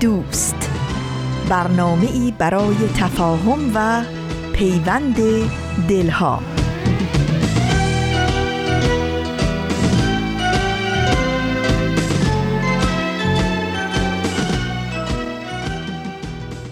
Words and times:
دوست. 0.00 0.70
برنامه 1.48 2.10
ای 2.12 2.34
برای 2.38 2.76
تفاهم 2.96 3.72
و 3.74 4.02
پیوند 4.52 5.16
دلها. 5.88 6.42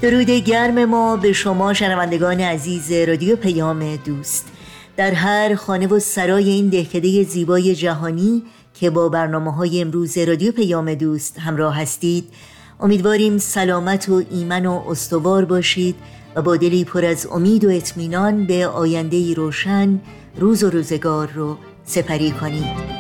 درود 0.03 0.31
گرم 0.31 0.85
ما 0.85 1.17
به 1.17 1.33
شما 1.33 1.75
شنوندگان 1.75 2.41
عزیز 2.41 2.93
رادیو 2.93 3.37
پیام 3.37 3.97
دوست. 3.97 4.49
در 4.97 5.11
هر 5.11 5.55
خانه 5.55 5.87
و 5.87 5.99
سرای 5.99 6.51
این 6.51 6.69
دهکده 6.69 7.23
زیبای 7.23 7.75
جهانی 7.75 8.43
که 8.75 8.91
با 8.91 9.09
برنامه 9.09 9.53
های 9.53 9.81
امروز 9.81 10.19
رادیو 10.19 10.53
پیام 10.53 10.95
دوست 10.95 11.39
همراه 11.39 11.77
هستید 11.81 12.29
امیدواریم 12.81 13.39
سلامت 13.39 14.09
و 14.09 14.23
ایمن 14.31 14.67
و 14.67 14.83
استوار 14.89 15.45
باشید 15.45 15.97
و 16.35 16.43
با 16.43 16.57
دلی 16.57 16.85
پر 16.85 17.05
از 17.05 17.27
امید 17.27 17.65
و 17.65 17.69
اطمینان 17.69 18.47
به 18.47 18.67
آینده 18.67 19.35
روشن 19.35 20.01
روز 20.37 20.65
و 20.65 20.71
روزگار 20.71 21.31
رو 21.35 21.57
سپری 21.85 22.31
کنید 22.31 22.97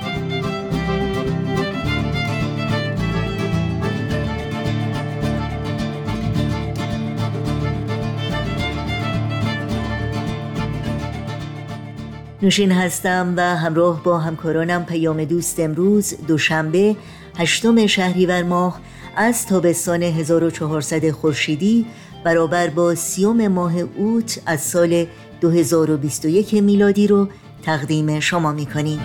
نوشین 12.42 12.72
هستم 12.72 13.34
و 13.36 13.40
همراه 13.56 14.02
با 14.02 14.18
همکارانم 14.18 14.84
پیام 14.84 15.24
دوست 15.24 15.60
امروز 15.60 16.14
دوشنبه 16.26 16.96
هشتم 17.38 17.86
شهریور 17.86 18.42
ماه 18.42 18.80
از 19.16 19.46
تابستان 19.46 20.02
1400 20.02 21.10
خورشیدی 21.10 21.86
برابر 22.24 22.70
با 22.70 22.94
سیوم 22.94 23.48
ماه 23.48 23.78
اوت 23.78 24.40
از 24.46 24.60
سال 24.60 25.06
2021 25.40 26.54
میلادی 26.54 27.06
رو 27.06 27.28
تقدیم 27.62 28.20
شما 28.20 28.52
می‌کنیم. 28.52 29.00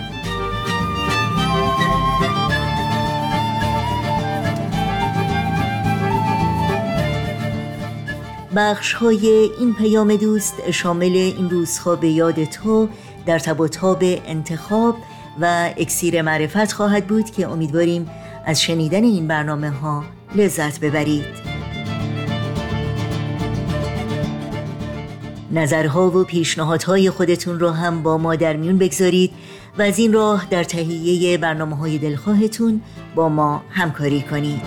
بخش 8.56 8.92
های 8.92 9.50
این 9.58 9.74
پیام 9.74 10.16
دوست 10.16 10.70
شامل 10.70 11.16
این 11.16 11.50
روزها 11.50 11.96
به 11.96 12.08
یاد 12.08 12.44
تو 12.44 12.88
در 13.26 13.38
تب 13.38 13.60
و 13.60 13.68
انتخاب 14.02 14.96
و 15.40 15.70
اکسیر 15.76 16.22
معرفت 16.22 16.72
خواهد 16.72 17.06
بود 17.06 17.30
که 17.30 17.48
امیدواریم 17.48 18.10
از 18.46 18.62
شنیدن 18.62 19.04
این 19.04 19.28
برنامه 19.28 19.70
ها 19.70 20.04
لذت 20.34 20.80
ببرید. 20.80 21.24
نظرها 25.52 26.10
و 26.10 26.24
پیشنهادهای 26.24 27.10
خودتون 27.10 27.60
رو 27.60 27.70
هم 27.70 28.02
با 28.02 28.18
ما 28.18 28.36
در 28.36 28.56
میون 28.56 28.78
بگذارید 28.78 29.32
و 29.78 29.82
از 29.82 29.98
این 29.98 30.12
راه 30.12 30.46
در 30.50 30.64
تهیه 30.64 31.38
برنامه 31.38 31.76
های 31.76 31.98
دلخواهتون 31.98 32.80
با 33.14 33.28
ما 33.28 33.62
همکاری 33.70 34.22
کنید. 34.22 34.62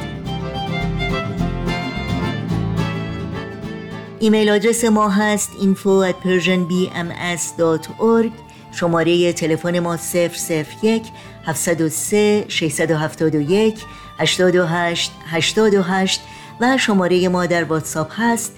ایمیل 4.19 4.49
آدرس 4.49 4.85
ما 4.85 5.09
هست 5.09 5.51
info 5.61 6.11
at 6.11 6.15
persianbms.org 6.25 8.31
شماره 8.71 9.33
تلفن 9.33 9.79
ما 9.79 9.97
001 9.97 11.03
703 11.45 12.45
671 12.47 13.85
828 14.19 15.11
828 15.31 16.21
و 16.61 16.77
شماره 16.77 17.29
ما 17.29 17.45
در 17.45 17.63
واتساپ 17.63 18.11
هست 18.11 18.55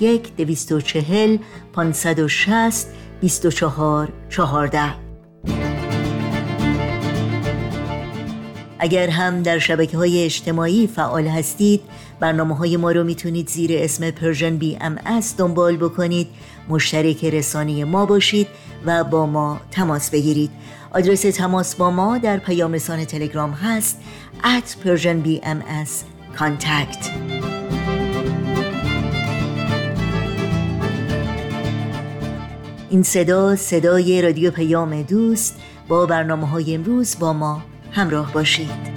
001 0.00 0.36
240 0.36 1.38
560 1.72 2.86
24 3.20 4.08
14 4.28 5.09
اگر 8.82 9.10
هم 9.10 9.42
در 9.42 9.58
شبکه 9.58 9.96
های 9.96 10.24
اجتماعی 10.24 10.86
فعال 10.86 11.26
هستید 11.26 11.80
برنامه 12.20 12.56
های 12.56 12.76
ما 12.76 12.90
رو 12.90 13.04
می‌تونید 13.04 13.48
زیر 13.48 13.70
اسم 13.74 14.10
Persian 14.10 14.56
BMS 14.56 15.36
دنبال 15.36 15.76
بکنید. 15.76 16.28
مشترک 16.68 17.24
رسانه 17.24 17.84
ما 17.84 18.06
باشید 18.06 18.46
و 18.86 19.04
با 19.04 19.26
ما 19.26 19.60
تماس 19.70 20.10
بگیرید. 20.10 20.50
آدرس 20.92 21.20
تماس 21.20 21.74
با 21.74 21.90
ما 21.90 22.18
در 22.18 22.36
پیام 22.36 22.72
رسانه 22.72 23.04
تلگرام 23.04 23.50
هست 23.50 24.00
at 24.42 24.86
Persian 24.86 25.26
BMS 25.26 25.90
contact. 26.38 27.10
این 32.90 33.02
صدا 33.02 33.56
صدای 33.56 34.22
رادیو 34.22 34.50
پیام 34.50 35.02
دوست 35.02 35.56
با 35.88 36.06
برنامه 36.06 36.46
های 36.46 36.74
امروز 36.74 37.16
با 37.18 37.32
ما. 37.32 37.69
همراه 37.92 38.32
باشید. 38.32 38.90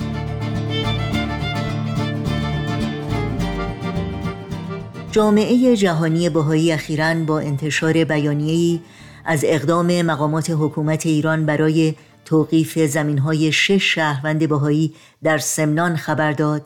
جامعه 5.12 5.76
جهانی 5.78 6.30
بهایی 6.30 6.72
اخیرا 6.72 7.14
با 7.14 7.40
انتشار 7.40 8.04
بیانیه‌ای 8.04 8.80
از 9.26 9.44
اقدام 9.48 10.02
مقامات 10.02 10.50
حکومت 10.50 11.06
ایران 11.06 11.46
برای 11.46 11.96
توقیف 12.26 12.98
های 13.20 13.52
شش 13.52 13.94
شهروند 13.96 14.50
بهایی 14.50 14.94
در 15.24 15.38
سمنان 15.38 15.96
خبر 15.96 16.32
داد 16.32 16.62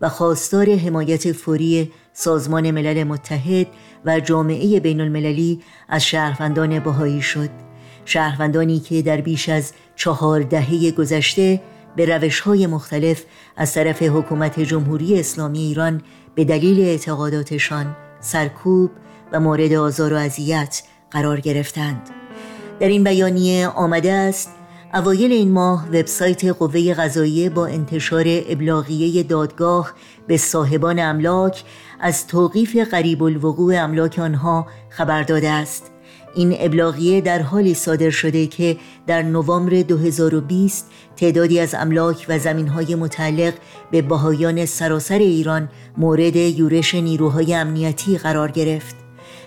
و 0.00 0.08
خواستار 0.08 0.74
حمایت 0.74 1.32
فوری 1.32 1.92
سازمان 2.12 2.70
ملل 2.70 3.04
متحد 3.04 3.66
و 4.04 4.20
جامعه 4.20 4.80
بین 4.80 5.00
المللی 5.00 5.60
از 5.88 6.04
شهروندان 6.04 6.78
بهایی 6.78 7.22
شد. 7.22 7.69
شهروندانی 8.10 8.80
که 8.80 9.02
در 9.02 9.20
بیش 9.20 9.48
از 9.48 9.72
چهار 9.96 10.42
دهه 10.42 10.90
گذشته 10.90 11.60
به 11.96 12.16
روش 12.16 12.40
های 12.40 12.66
مختلف 12.66 13.24
از 13.56 13.74
طرف 13.74 14.02
حکومت 14.02 14.60
جمهوری 14.60 15.20
اسلامی 15.20 15.58
ایران 15.58 16.02
به 16.34 16.44
دلیل 16.44 16.80
اعتقاداتشان 16.80 17.96
سرکوب 18.20 18.90
و 19.32 19.40
مورد 19.40 19.72
آزار 19.72 20.12
و 20.12 20.16
اذیت 20.16 20.82
قرار 21.10 21.40
گرفتند. 21.40 22.10
در 22.80 22.88
این 22.88 23.04
بیانیه 23.04 23.68
آمده 23.68 24.12
است 24.12 24.50
اوایل 24.94 25.32
این 25.32 25.50
ماه 25.50 25.88
وبسایت 25.88 26.44
قوه 26.44 26.94
قضاییه 26.94 27.50
با 27.50 27.66
انتشار 27.66 28.24
ابلاغیه 28.26 29.22
دادگاه 29.22 29.94
به 30.26 30.36
صاحبان 30.36 30.98
املاک 30.98 31.64
از 32.00 32.26
توقیف 32.26 32.76
قریب 32.76 33.22
الوقوع 33.22 33.82
املاک 33.82 34.18
آنها 34.18 34.66
خبر 34.88 35.22
داده 35.22 35.50
است. 35.50 35.90
این 36.34 36.56
ابلاغیه 36.58 37.20
در 37.20 37.42
حالی 37.42 37.74
صادر 37.74 38.10
شده 38.10 38.46
که 38.46 38.76
در 39.06 39.22
نوامبر 39.22 39.82
2020 39.82 40.90
تعدادی 41.16 41.60
از 41.60 41.74
املاک 41.74 42.26
و 42.28 42.38
زمینهای 42.38 42.94
متعلق 42.94 43.54
به 43.90 44.02
بهایان 44.02 44.66
سراسر 44.66 45.18
ایران 45.18 45.68
مورد 45.96 46.36
یورش 46.36 46.94
نیروهای 46.94 47.54
امنیتی 47.54 48.18
قرار 48.18 48.50
گرفت. 48.50 48.96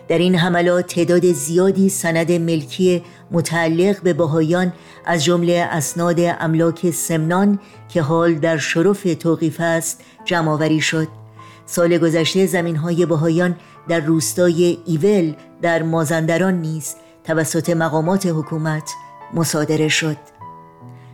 در 0.07 0.17
این 0.17 0.35
حملات 0.35 0.87
تعداد 0.87 1.31
زیادی 1.31 1.89
سند 1.89 2.31
ملکی 2.31 3.03
متعلق 3.31 4.01
به 4.01 4.13
بهایان 4.13 4.73
از 5.05 5.23
جمله 5.23 5.67
اسناد 5.71 6.17
املاک 6.19 6.91
سمنان 6.91 7.59
که 7.89 8.01
حال 8.01 8.33
در 8.35 8.57
شرف 8.57 9.03
توقیف 9.19 9.57
است 9.59 10.01
جمع 10.25 10.79
شد. 10.79 11.22
سال 11.65 11.97
گذشته 11.97 12.45
زمین 12.45 12.75
های 12.75 13.05
بهایان 13.05 13.55
در 13.87 13.99
روستای 13.99 14.77
ایول 14.85 15.33
در 15.61 15.83
مازندران 15.83 16.53
نیز 16.61 16.95
توسط 17.23 17.69
مقامات 17.69 18.25
حکومت 18.25 18.91
مصادره 19.33 19.87
شد 19.87 20.17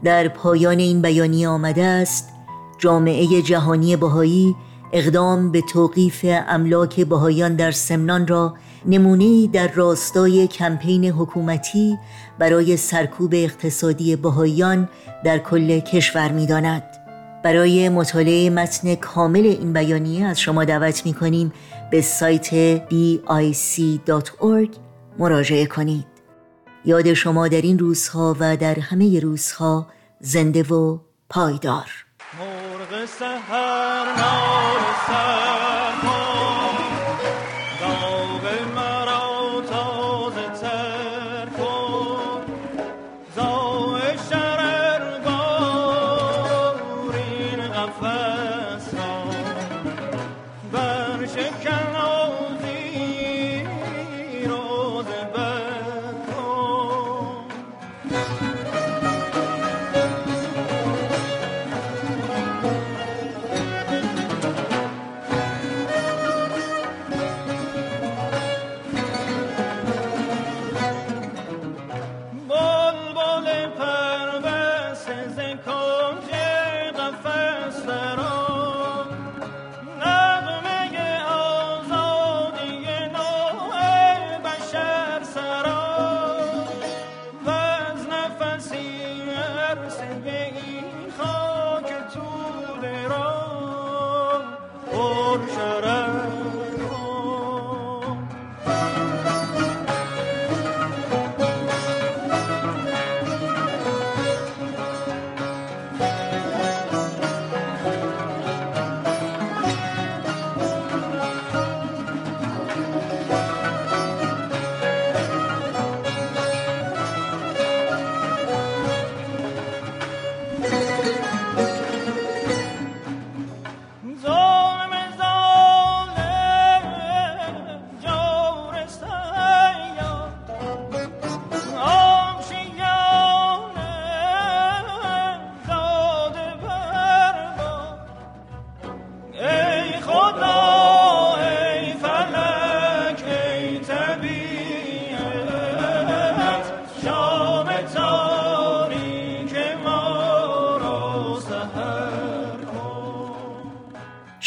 در 0.03 0.27
پایان 0.27 0.79
این 0.79 1.01
بیانیه 1.01 1.47
آمده 1.47 1.83
است 1.83 2.29
جامعه 2.77 3.41
جهانی 3.41 3.95
بهایی 3.95 4.55
اقدام 4.93 5.51
به 5.51 5.61
توقیف 5.61 6.25
املاک 6.47 6.99
بهایان 6.99 7.55
در 7.55 7.71
سمنان 7.71 8.27
را 8.27 8.53
نمونه 8.85 9.47
در 9.47 9.67
راستای 9.67 10.47
کمپین 10.47 11.05
حکومتی 11.05 11.97
برای 12.39 12.77
سرکوب 12.77 13.31
اقتصادی 13.33 14.15
بهایان 14.15 14.89
در 15.23 15.37
کل 15.37 15.79
کشور 15.79 16.31
می 16.31 16.47
داند. 16.47 16.98
برای 17.43 17.89
مطالعه 17.89 18.49
متن 18.49 18.95
کامل 18.95 19.45
این 19.45 19.73
بیانیه 19.73 20.25
از 20.25 20.39
شما 20.39 20.65
دعوت 20.65 21.05
می 21.05 21.13
کنیم 21.13 21.53
به 21.91 22.01
سایت 22.01 22.77
bic.org 22.89 24.77
مراجعه 25.19 25.65
کنید. 25.65 26.07
یاد 26.85 27.13
شما 27.13 27.47
در 27.47 27.61
این 27.61 27.79
روزها 27.79 28.35
و 28.39 28.57
در 28.57 28.79
همه 28.79 29.19
روزها 29.19 29.87
زنده 30.19 30.63
و 30.63 30.99
پایدار. 31.29 32.05
مرغ 32.39 33.05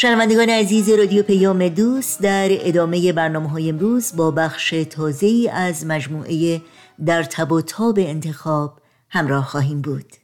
شنوندگان 0.03 0.49
عزیز 0.49 0.89
رادیو 0.89 1.23
پیام 1.23 1.67
دوست 1.67 2.21
در 2.21 2.47
ادامه 2.51 3.13
برنامه 3.13 3.49
های 3.49 3.69
امروز 3.69 4.15
با 4.15 4.31
بخش 4.31 4.69
تازه 4.69 5.49
از 5.53 5.85
مجموعه 5.85 6.61
در 7.05 7.23
تب 7.23 7.51
و 7.51 7.61
تاب 7.61 7.99
انتخاب 7.99 8.79
همراه 9.09 9.45
خواهیم 9.45 9.81
بود. 9.81 10.22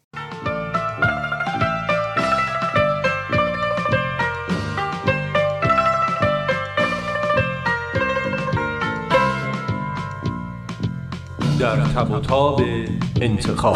تب 12.00 12.12
و 12.12 12.20
تاب 12.20 12.62
انتخاب 13.22 13.76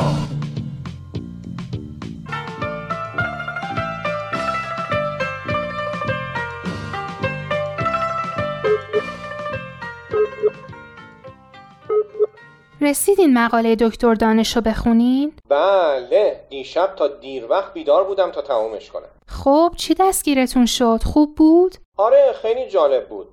رسیدین 12.81 13.33
مقاله 13.33 13.75
دکتر 13.75 14.13
دانش 14.13 14.55
رو 14.55 14.61
بخونین؟ 14.61 15.33
بله 15.49 16.45
دیشب 16.49 16.93
تا 16.95 17.07
دیر 17.07 17.45
وقت 17.45 17.73
بیدار 17.73 18.03
بودم 18.03 18.31
تا 18.31 18.41
تمومش 18.41 18.91
کنم 18.91 19.09
خب 19.27 19.71
چی 19.77 19.93
دستگیرتون 19.93 20.65
شد؟ 20.65 20.99
خوب 21.05 21.35
بود؟ 21.35 21.75
آره 21.97 22.33
خیلی 22.41 22.69
جالب 22.69 23.09
بود 23.09 23.27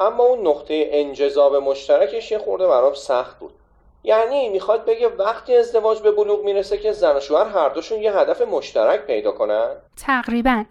اما 0.00 0.24
اون 0.24 0.46
نقطه 0.46 0.88
انجذاب 0.92 1.56
مشترکش 1.56 2.32
یه 2.32 2.38
خورده 2.38 2.66
برام 2.66 2.94
سخت 2.94 3.38
بود 3.38 3.52
یعنی 4.06 4.48
می‌خواد 4.48 4.84
بگه 4.84 5.08
وقتی 5.08 5.56
ازدواج 5.56 5.98
به 5.98 6.10
بلوغ 6.10 6.44
می‌رسه 6.44 6.78
که 6.78 6.92
زن 6.92 7.16
و 7.16 7.20
شوهر 7.20 7.48
هر 7.48 7.68
دوشون 7.68 8.02
یه 8.02 8.12
هدف 8.12 8.40
مشترک 8.40 9.00
پیدا 9.00 9.32
کنن؟ 9.32 9.68
تقریبا. 9.96 10.64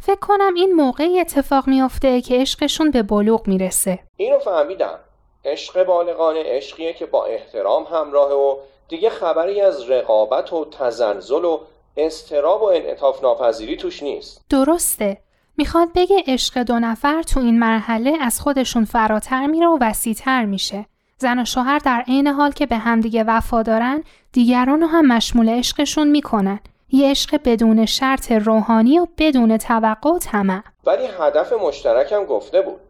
فکر 0.00 0.20
کنم 0.20 0.54
این 0.54 0.72
موقعی 0.72 1.20
اتفاق 1.20 1.68
میافته 1.68 2.20
که 2.20 2.40
عشقشون 2.40 2.90
به 2.90 3.02
بلوغ 3.02 3.48
می‌رسه. 3.48 3.98
اینو 4.16 4.38
فهمیدم. 4.38 4.98
عشق 5.44 5.84
بالغانه 5.84 6.42
عشقیه 6.46 6.92
که 6.92 7.06
با 7.06 7.24
احترام 7.24 7.84
همراهه 7.84 8.34
و 8.34 8.56
دیگه 8.88 9.10
خبری 9.10 9.60
از 9.60 9.90
رقابت 9.90 10.52
و 10.52 10.64
تزلزل 10.64 11.44
و 11.44 11.60
استراب 11.96 12.62
و 12.62 12.66
انعطاف 12.66 13.22
ناپذیری 13.22 13.76
توش 13.76 14.02
نیست. 14.02 14.44
درسته. 14.50 15.18
می‌خواد 15.56 15.88
بگه 15.94 16.22
عشق 16.26 16.62
دو 16.62 16.78
نفر 16.78 17.22
تو 17.22 17.40
این 17.40 17.58
مرحله 17.58 18.12
از 18.20 18.40
خودشون 18.40 18.84
فراتر 18.84 19.46
میره 19.46 19.66
و 19.66 19.78
وسیعتر 19.80 20.44
میشه. 20.44 20.86
زن 21.22 21.38
و 21.38 21.44
شوهر 21.44 21.78
در 21.78 22.04
عین 22.08 22.26
حال 22.26 22.50
که 22.50 22.66
به 22.66 22.76
همدیگه 22.76 23.24
وفا 23.24 23.62
دارن 23.62 24.04
دیگران 24.32 24.80
رو 24.80 24.86
هم 24.86 25.06
مشمول 25.06 25.48
عشقشون 25.48 26.08
می‌کنن. 26.08 26.60
یه 26.90 27.10
عشق 27.10 27.40
بدون 27.44 27.86
شرط 27.86 28.32
روحانی 28.32 28.98
و 28.98 29.06
بدون 29.18 29.56
توقع 29.56 30.10
و 30.10 30.18
طمع 30.18 30.62
ولی 30.86 31.08
هدف 31.20 31.52
مشترکم 31.52 32.24
گفته 32.24 32.62
بود. 32.62 32.80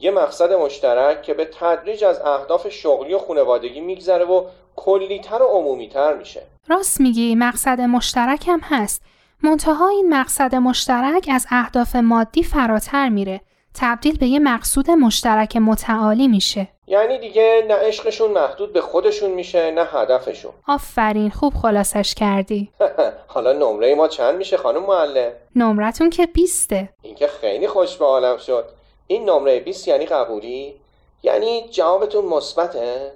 یه 0.00 0.10
مقصد 0.10 0.52
مشترک 0.52 1.22
که 1.22 1.34
به 1.34 1.48
تدریج 1.60 2.04
از 2.04 2.20
اهداف 2.20 2.68
شغلی 2.68 3.14
و 3.14 3.18
خانوادگی 3.18 3.80
میگذره 3.80 4.24
و 4.24 4.44
کلیتر 4.76 5.42
و 5.42 5.46
عمومیتر 5.46 6.16
میشه. 6.16 6.42
راست 6.68 7.00
میگی 7.00 7.34
مقصد 7.34 7.80
مشترک 7.80 8.48
هم 8.48 8.60
هست. 8.62 9.02
منتها 9.42 9.88
این 9.88 10.14
مقصد 10.14 10.54
مشترک 10.54 11.28
از 11.32 11.46
اهداف 11.50 11.96
مادی 11.96 12.42
فراتر 12.42 13.08
میره. 13.08 13.40
تبدیل 13.74 14.18
به 14.18 14.26
یه 14.26 14.38
مقصود 14.38 14.90
مشترک 14.90 15.56
متعالی 15.56 16.28
میشه. 16.28 16.68
یعنی 16.86 17.18
دیگه 17.18 17.64
نه 17.68 17.74
عشقشون 17.74 18.30
محدود 18.30 18.72
به 18.72 18.80
خودشون 18.80 19.30
میشه 19.30 19.70
نه 19.70 19.84
هدفشون. 19.84 20.52
آفرین 20.68 21.30
خوب 21.30 21.54
خلاصش 21.54 22.14
کردی. 22.14 22.70
حالا 23.34 23.52
نمره 23.52 23.94
ما 23.94 24.08
چند 24.08 24.34
میشه 24.34 24.56
خانم 24.56 24.82
معلم؟ 24.86 25.32
نمرتون 25.56 26.10
که 26.10 26.26
بیسته. 26.26 26.88
این 27.02 27.14
که 27.14 27.26
خیلی 27.26 27.68
خوش 27.68 27.96
به 27.96 28.04
عالم 28.04 28.36
شد. 28.36 28.64
این 29.06 29.30
نمره 29.30 29.60
20 29.60 29.88
یعنی 29.88 30.06
قبولی؟ 30.06 30.74
یعنی 31.22 31.68
جوابتون 31.70 32.24
مثبته؟ 32.24 33.12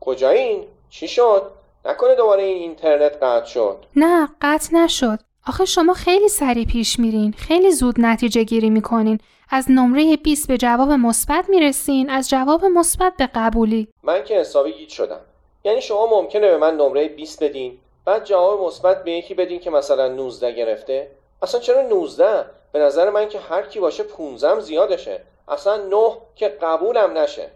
کجایین 0.00 0.64
چی 0.90 1.08
شد؟ 1.08 1.42
نکنه 1.84 2.14
دوباره 2.14 2.42
این 2.42 2.62
اینترنت 2.62 3.22
قطع 3.22 3.46
شد. 3.46 3.84
نه 3.96 4.28
قطع 4.40 4.76
نشد. 4.76 5.18
آخه 5.46 5.64
شما 5.64 5.92
خیلی 5.94 6.28
سریع 6.28 6.66
پیش 6.66 6.98
میرین. 6.98 7.32
خیلی 7.32 7.70
زود 7.70 7.94
نتیجه 7.98 8.42
گیری 8.42 8.70
می‌کنین. 8.70 9.18
از 9.50 9.66
نمره 9.70 10.16
20 10.16 10.48
به 10.48 10.58
جواب 10.58 10.90
مثبت 10.90 11.48
می‌رسین. 11.48 12.10
از 12.10 12.28
جواب 12.28 12.64
مثبت 12.64 13.12
به 13.16 13.26
قبولی. 13.34 13.88
من 14.02 14.24
که 14.24 14.34
حسابی 14.34 14.72
گیت 14.72 14.88
شدم. 14.88 15.20
یعنی 15.64 15.80
شما 15.80 16.06
ممکنه 16.06 16.48
به 16.48 16.58
من 16.58 16.76
نمره 16.76 17.08
20 17.08 17.42
بدین 17.42 17.78
بعد 18.04 18.24
جواب 18.24 18.66
مثبت 18.66 19.04
به 19.04 19.12
یکی 19.12 19.34
بدین 19.34 19.60
که 19.60 19.70
مثلا 19.70 20.08
19 20.08 20.52
گرفته. 20.52 21.10
اصلا 21.42 21.60
چرا 21.60 21.82
19 21.82 22.44
به 22.72 22.78
نظر 22.78 23.10
من 23.10 23.28
که 23.28 23.38
هر 23.38 23.62
کی 23.62 23.80
باشه 23.80 24.02
15 24.02 24.60
زیادشه. 24.60 25.20
اصلا 25.48 25.76
9 25.76 25.96
که 26.36 26.48
قبولم 26.62 27.18
نشه. 27.18 27.50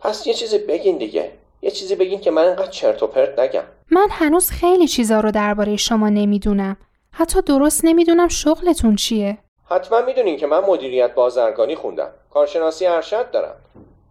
پس 0.00 0.26
یه 0.26 0.34
چیزی 0.34 0.58
بگین 0.58 0.98
دیگه. 0.98 1.32
یه 1.62 1.70
چیزی 1.70 1.94
بگین 1.94 2.20
که 2.20 2.30
من 2.30 2.44
اینقدر 2.44 2.70
چرت 2.70 3.02
و 3.02 3.06
پرت 3.06 3.38
نگم. 3.38 3.64
من 3.90 4.06
هنوز 4.10 4.50
خیلی 4.50 4.88
چیزا 4.88 5.20
رو 5.20 5.30
درباره 5.30 5.76
شما 5.76 6.08
نمی‌دونم. 6.08 6.76
حتی 7.12 7.42
درست 7.42 7.84
نمی‌دونم 7.84 8.28
شغلتون 8.28 8.96
چیه. 8.96 9.38
حتما 9.72 10.00
می‌دونین 10.00 10.36
که 10.36 10.46
من 10.46 10.60
مدیریت 10.60 11.14
بازرگانی 11.14 11.74
خوندم. 11.74 12.10
کارشناسی 12.30 12.86
ارشد 12.86 13.30
دارم. 13.30 13.54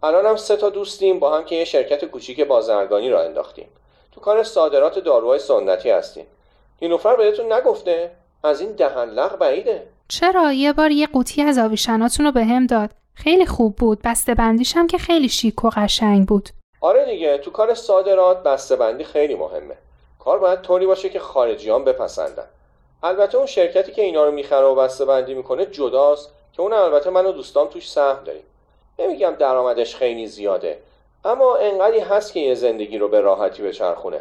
الانم 0.02 0.36
سه 0.36 0.56
تا 0.56 0.70
دوستیم 0.70 1.18
با 1.18 1.36
هم 1.36 1.44
که 1.44 1.54
یه 1.54 1.64
شرکت 1.64 2.04
کوچیک 2.04 2.40
بازرگانی 2.40 3.10
را 3.10 3.22
انداختیم. 3.22 3.68
تو 4.12 4.20
کار 4.20 4.42
صادرات 4.42 4.98
داروهای 4.98 5.38
سنتی 5.38 5.90
هستیم. 5.90 6.26
نیلوفر 6.82 7.16
بهتون 7.16 7.52
نگفته؟ 7.52 8.10
از 8.44 8.60
این 8.60 8.72
دهن 8.72 9.10
لغ 9.10 9.38
بعیده. 9.38 9.82
چرا؟ 10.08 10.52
یه 10.52 10.72
بار 10.72 10.90
یه 10.90 11.06
قوطی 11.06 11.42
از 11.42 11.58
آویشناتون 11.58 12.26
رو 12.26 12.32
به 12.32 12.44
هم 12.44 12.66
داد. 12.66 12.90
خیلی 13.14 13.46
خوب 13.46 13.76
بود. 13.76 13.98
بسته 14.04 14.34
بندیشم 14.34 14.86
که 14.86 14.98
خیلی 14.98 15.28
شیک 15.28 15.64
و 15.64 15.70
قشنگ 15.70 16.26
بود. 16.26 16.48
آره 16.80 17.04
دیگه 17.04 17.38
تو 17.38 17.50
کار 17.50 17.74
صادرات 17.74 18.42
بسته 18.42 18.76
بندی 18.76 19.04
خیلی 19.04 19.34
مهمه. 19.34 19.76
کار 20.18 20.38
باید 20.38 20.60
طوری 20.60 20.86
باشه 20.86 21.08
که 21.08 21.20
خارجیان 21.20 21.84
بپسندن. 21.84 22.46
البته 23.02 23.38
اون 23.38 23.46
شرکتی 23.46 23.92
که 23.92 24.02
اینا 24.02 24.24
رو 24.24 24.30
می‌خره 24.30 24.66
و 24.66 24.74
بسته 24.74 25.04
بندی 25.04 25.34
می‌کنه 25.34 25.66
جداست 25.66 26.30
که 26.52 26.62
اون 26.62 26.72
البته 26.72 27.10
من 27.10 27.26
و 27.26 27.32
دوستام 27.32 27.68
توش 27.68 27.90
سهم 27.90 28.24
داریم. 28.24 28.42
نمیگم 28.98 29.34
درآمدش 29.38 29.96
خیلی 29.96 30.26
زیاده 30.26 30.78
اما 31.24 31.56
انقدری 31.56 32.00
هست 32.00 32.32
که 32.32 32.40
یه 32.40 32.54
زندگی 32.54 32.98
رو 32.98 33.08
به 33.08 33.20
راحتی 33.20 33.62
بچرخونه. 33.62 34.20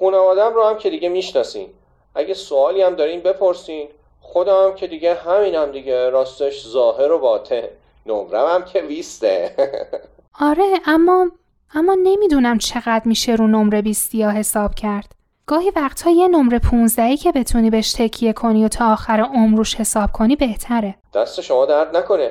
خانوادم 0.00 0.54
رو 0.54 0.64
هم 0.64 0.78
که 0.78 0.90
دیگه 0.90 1.08
می‌شناسین. 1.08 1.68
اگه 2.14 2.34
سوالی 2.34 2.82
هم 2.82 2.94
دارین 2.94 3.20
بپرسین. 3.20 3.88
خودم 4.20 4.64
هم 4.64 4.74
که 4.74 4.86
دیگه 4.86 5.14
همینم 5.14 5.72
دیگه. 5.72 6.10
راستش 6.10 6.66
ظاهر 6.66 7.12
و 7.12 7.18
باطن. 7.18 7.62
نمرم 8.06 8.46
هم 8.46 8.64
که 8.64 8.80
ویسته. 8.80 9.54
آره 10.50 10.64
اما 10.86 11.30
اما 11.74 11.94
نمی‌دونم 12.02 12.58
چقدر 12.58 13.02
میشه 13.04 13.34
رو 13.34 13.46
نمره 13.46 13.82
بیستی 13.82 14.22
ها 14.22 14.30
حساب 14.30 14.74
کرد. 14.74 15.15
گاهی 15.48 15.70
وقتها 15.76 16.10
یه 16.10 16.28
نمره 16.28 16.58
15 16.58 17.16
که 17.16 17.32
بتونی 17.32 17.70
بهش 17.70 17.92
تکیه 17.92 18.32
کنی 18.32 18.64
و 18.64 18.68
تا 18.68 18.92
آخر 18.92 19.20
عمروش 19.20 19.74
حساب 19.74 20.12
کنی 20.12 20.36
بهتره. 20.36 20.94
دست 21.14 21.40
شما 21.40 21.66
درد 21.66 21.96
نکنه. 21.96 22.30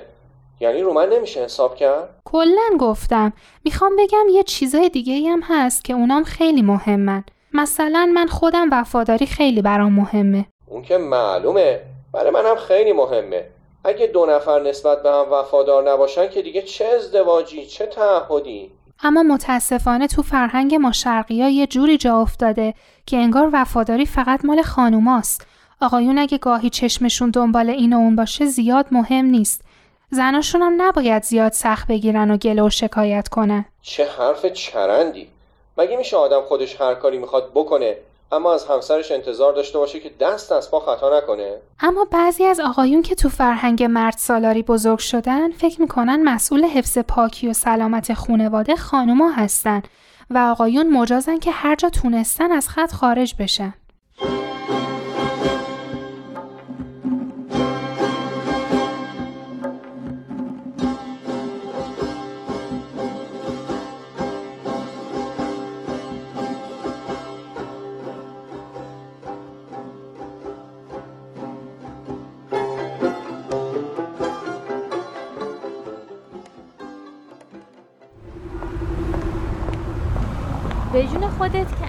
یعنی 0.59 0.81
رو 0.81 0.93
من 0.93 1.09
نمیشه 1.09 1.43
حساب 1.43 1.75
کرد؟ 1.75 2.09
کلا 2.25 2.77
گفتم. 2.79 3.33
می‌خوام 3.65 3.95
بگم 3.99 4.25
یه 4.31 4.43
چیزای 4.43 4.89
دیگه 4.89 5.29
هم 5.31 5.41
هست 5.43 5.83
که 5.85 5.93
اونام 5.93 6.23
خیلی 6.23 6.61
مهمن. 6.61 7.23
مثلا 7.53 8.11
من 8.13 8.27
خودم 8.27 8.69
وفاداری 8.71 9.25
خیلی 9.25 9.61
برام 9.61 9.93
مهمه. 9.93 10.45
اون 10.67 10.81
که 10.81 10.97
معلومه. 10.97 11.79
برای 12.13 12.31
منم 12.31 12.55
خیلی 12.55 12.93
مهمه. 12.93 13.45
اگه 13.83 14.07
دو 14.07 14.25
نفر 14.25 14.61
نسبت 14.61 15.03
به 15.03 15.09
هم 15.09 15.25
وفادار 15.31 15.91
نباشن 15.91 16.29
که 16.29 16.41
دیگه 16.41 16.61
چه 16.61 16.85
ازدواجی 16.85 17.65
چه 17.65 17.85
تعهدی؟ 17.85 18.71
اما 19.03 19.23
متاسفانه 19.23 20.07
تو 20.07 20.21
فرهنگ 20.21 20.75
ما 20.75 20.91
شرقی 20.91 21.41
ها 21.41 21.49
یه 21.49 21.67
جوری 21.67 21.97
جا 21.97 22.17
افتاده 22.17 22.73
که 23.05 23.17
انگار 23.17 23.49
وفاداری 23.53 24.05
فقط 24.05 24.45
مال 24.45 24.61
خانوماست. 24.61 25.47
آقایون 25.81 26.17
اگه 26.17 26.37
گاهی 26.37 26.69
چشمشون 26.69 27.29
دنبال 27.29 27.69
این 27.69 27.93
و 27.93 27.97
اون 27.97 28.15
باشه 28.15 28.45
زیاد 28.45 28.85
مهم 28.91 29.25
نیست. 29.25 29.61
زناشون 30.09 30.61
هم 30.61 30.81
نباید 30.81 31.23
زیاد 31.23 31.51
سخت 31.51 31.87
بگیرن 31.87 32.31
و 32.31 32.37
گله 32.37 32.63
و 32.63 32.69
شکایت 32.69 33.27
کنن. 33.27 33.65
چه 33.81 34.07
حرف 34.17 34.45
چرندی 34.45 35.27
مگه 35.77 35.97
میشه 35.97 36.17
آدم 36.17 36.41
خودش 36.41 36.81
هر 36.81 36.95
کاری 36.95 37.17
می‌خواد 37.17 37.51
بکنه 37.55 37.97
اما 38.31 38.53
از 38.53 38.65
همسرش 38.65 39.11
انتظار 39.11 39.53
داشته 39.53 39.77
باشه 39.77 39.99
که 39.99 40.11
دست 40.19 40.51
از 40.51 40.71
پا 40.71 40.79
خطا 40.79 41.17
نکنه 41.17 41.55
اما 41.79 42.07
بعضی 42.11 42.45
از 42.45 42.59
آقایون 42.59 43.01
که 43.01 43.15
تو 43.15 43.29
فرهنگ 43.29 43.83
مرد 43.83 44.17
سالاری 44.17 44.63
بزرگ 44.63 44.99
شدن 44.99 45.51
فکر 45.51 45.81
می‌کنن 45.81 46.23
مسئول 46.23 46.65
حفظ 46.65 46.97
پاکی 46.97 47.47
و 47.47 47.53
سلامت 47.53 48.13
خونواده 48.13 48.75
خانوما 48.75 49.31
هستن 49.31 49.81
و 50.29 50.37
آقایون 50.37 50.89
مجازن 50.89 51.37
که 51.37 51.51
هر 51.51 51.75
جا 51.75 51.89
تونستن 51.89 52.51
از 52.51 52.69
خط 52.69 52.91
خارج 52.91 53.35
بشن. 53.39 53.73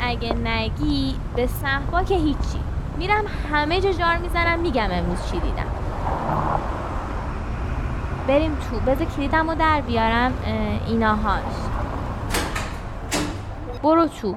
اگه 0.06 0.32
نگی 0.32 1.14
به 1.36 1.46
صحبا 1.46 2.02
که 2.02 2.14
هیچی. 2.14 2.60
میرم 2.98 3.25
همه 3.52 3.80
جا 3.80 3.92
جار 3.92 4.16
می‌زنم 4.16 4.58
میگم 4.58 4.88
امروز 4.90 5.30
چی 5.30 5.40
دیدم. 5.40 5.70
بریم 8.28 8.56
تو. 8.56 8.80
بذار 8.80 9.06
کلیدم 9.06 9.50
رو 9.50 9.54
در 9.56 9.80
بیارم. 9.80 10.32
ایناهاش 10.86 11.54
برو 13.82 14.06
تو. 14.06 14.36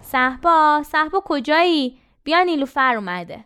صحبا 0.00 0.82
صحبا 0.86 1.22
کجایی؟ 1.24 1.98
بیا 2.24 2.42
نیلوفر 2.42 2.94
اومده. 2.94 3.44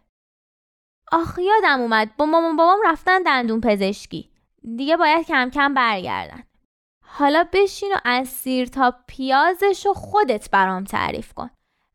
آخ 1.13 1.39
یادم 1.39 1.81
اومد. 1.81 2.17
با 2.17 2.27
مامان 2.27 2.57
بابام 2.57 2.79
رفتن 2.85 3.23
دندون 3.23 3.61
پزشکی. 3.61 4.31
دیگه 4.77 4.97
باید 4.97 5.27
کم 5.27 5.51
کم 5.51 5.75
برگردن. 5.75 6.43
حالا 7.15 7.45
بشین 7.53 7.93
و 7.93 7.99
از 8.05 8.29
سیر 8.29 8.67
تا 8.67 8.95
پیازش 9.07 9.87
رو 9.87 9.95
خودت 9.95 10.51
برام 10.51 10.85
تعریف 10.85 11.33
کن. 11.33 11.51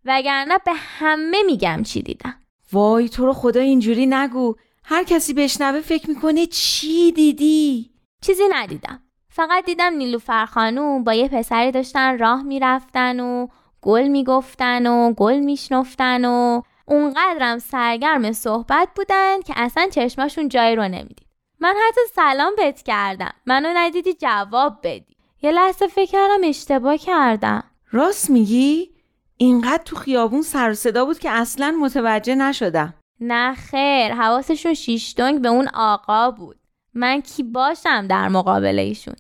وگرنه 0.06 0.58
به 0.66 0.72
همه 0.74 1.44
میگم 1.46 1.84
چی 1.84 2.02
دیدم. 2.02 2.36
وای 2.72 3.10
تو 3.10 3.26
رو 3.26 3.34
خدا 3.34 3.60
اینجوری 3.60 4.06
نگو. 4.06 4.56
هر 4.84 5.04
کسی 5.04 5.34
بشنوه 5.34 5.82
فکر 5.82 6.10
می‌کنه 6.10 6.46
چی 6.46 7.12
دیدی؟ 7.12 7.92
چیزی 8.22 8.44
ندیدم. 8.50 9.04
فقط 9.30 9.66
دیدم 9.66 9.94
نیلوفر 9.94 10.46
خانوم 10.46 11.04
با 11.04 11.14
یه 11.14 11.28
پسری 11.28 11.72
داشتن 11.72 12.18
راه 12.18 12.44
می‌رفتن 12.44 13.20
و 13.20 13.48
گل 13.82 14.08
می‌گفتن 14.08 14.88
و 14.88 15.14
گل 15.14 15.40
میشنفتن 15.40 16.26
و 16.26 16.62
اونقدرم 16.86 17.60
سرگرم 17.60 18.32
صحبت 18.32 18.90
بودن 18.96 19.42
که 19.42 19.54
اصلا 19.58 19.88
چشماشون 19.92 20.50
جایی 20.50 20.76
رو 20.76 20.84
نمی‌دید. 20.84 21.27
من 21.60 21.76
حتی 21.88 22.02
سلام 22.16 22.54
بهت 22.58 22.82
کردم. 22.82 23.34
منو 23.46 23.70
ندیدی 23.76 24.14
جواب 24.14 24.80
بدی. 24.84 25.18
یه 25.42 25.52
لحظه 25.52 25.88
فکر 25.88 26.12
کردم 26.12 26.44
اشتباه 26.44 26.98
کردم. 26.98 27.64
راست 27.92 28.30
میگی؟ 28.30 28.92
اینقدر 29.38 29.84
تو 29.86 29.96
خیابون 29.96 30.42
سر 30.42 30.74
صدا 30.74 31.06
بود 31.06 31.20
که 31.20 31.30
اصلا 31.30 31.78
متوجه 31.82 32.36
نشدم. 32.36 32.94
نه 33.20 33.54
خیر 33.54 34.14
حواسشون 34.14 34.74
شیشتونگ 34.74 35.42
به 35.42 35.50
اون 35.50 35.68
آقا 35.74 36.32
بود. 36.32 36.58
من 36.94 37.22
کی 37.22 37.44
باشم 37.44 38.08
در 38.08 38.28
مقابل 38.28 38.80
ایشون؟ 38.80 39.16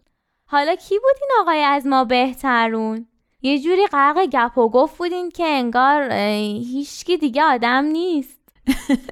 حالا 0.45 0.75
کی 0.75 0.99
بود 0.99 1.15
این 1.21 1.29
آقای 1.41 1.63
از 1.63 1.87
ما 1.87 2.03
بهترون؟ 2.03 3.07
یه 3.41 3.59
جوری 3.59 3.87
غرق 3.87 4.25
گپ 4.25 4.57
و 4.57 4.69
گفت 4.69 4.97
بودین 4.97 5.29
که 5.29 5.45
انگار 5.45 6.11
هیچکی 6.11 7.17
دیگه 7.17 7.43
آدم 7.43 7.85
نیست. 7.85 8.39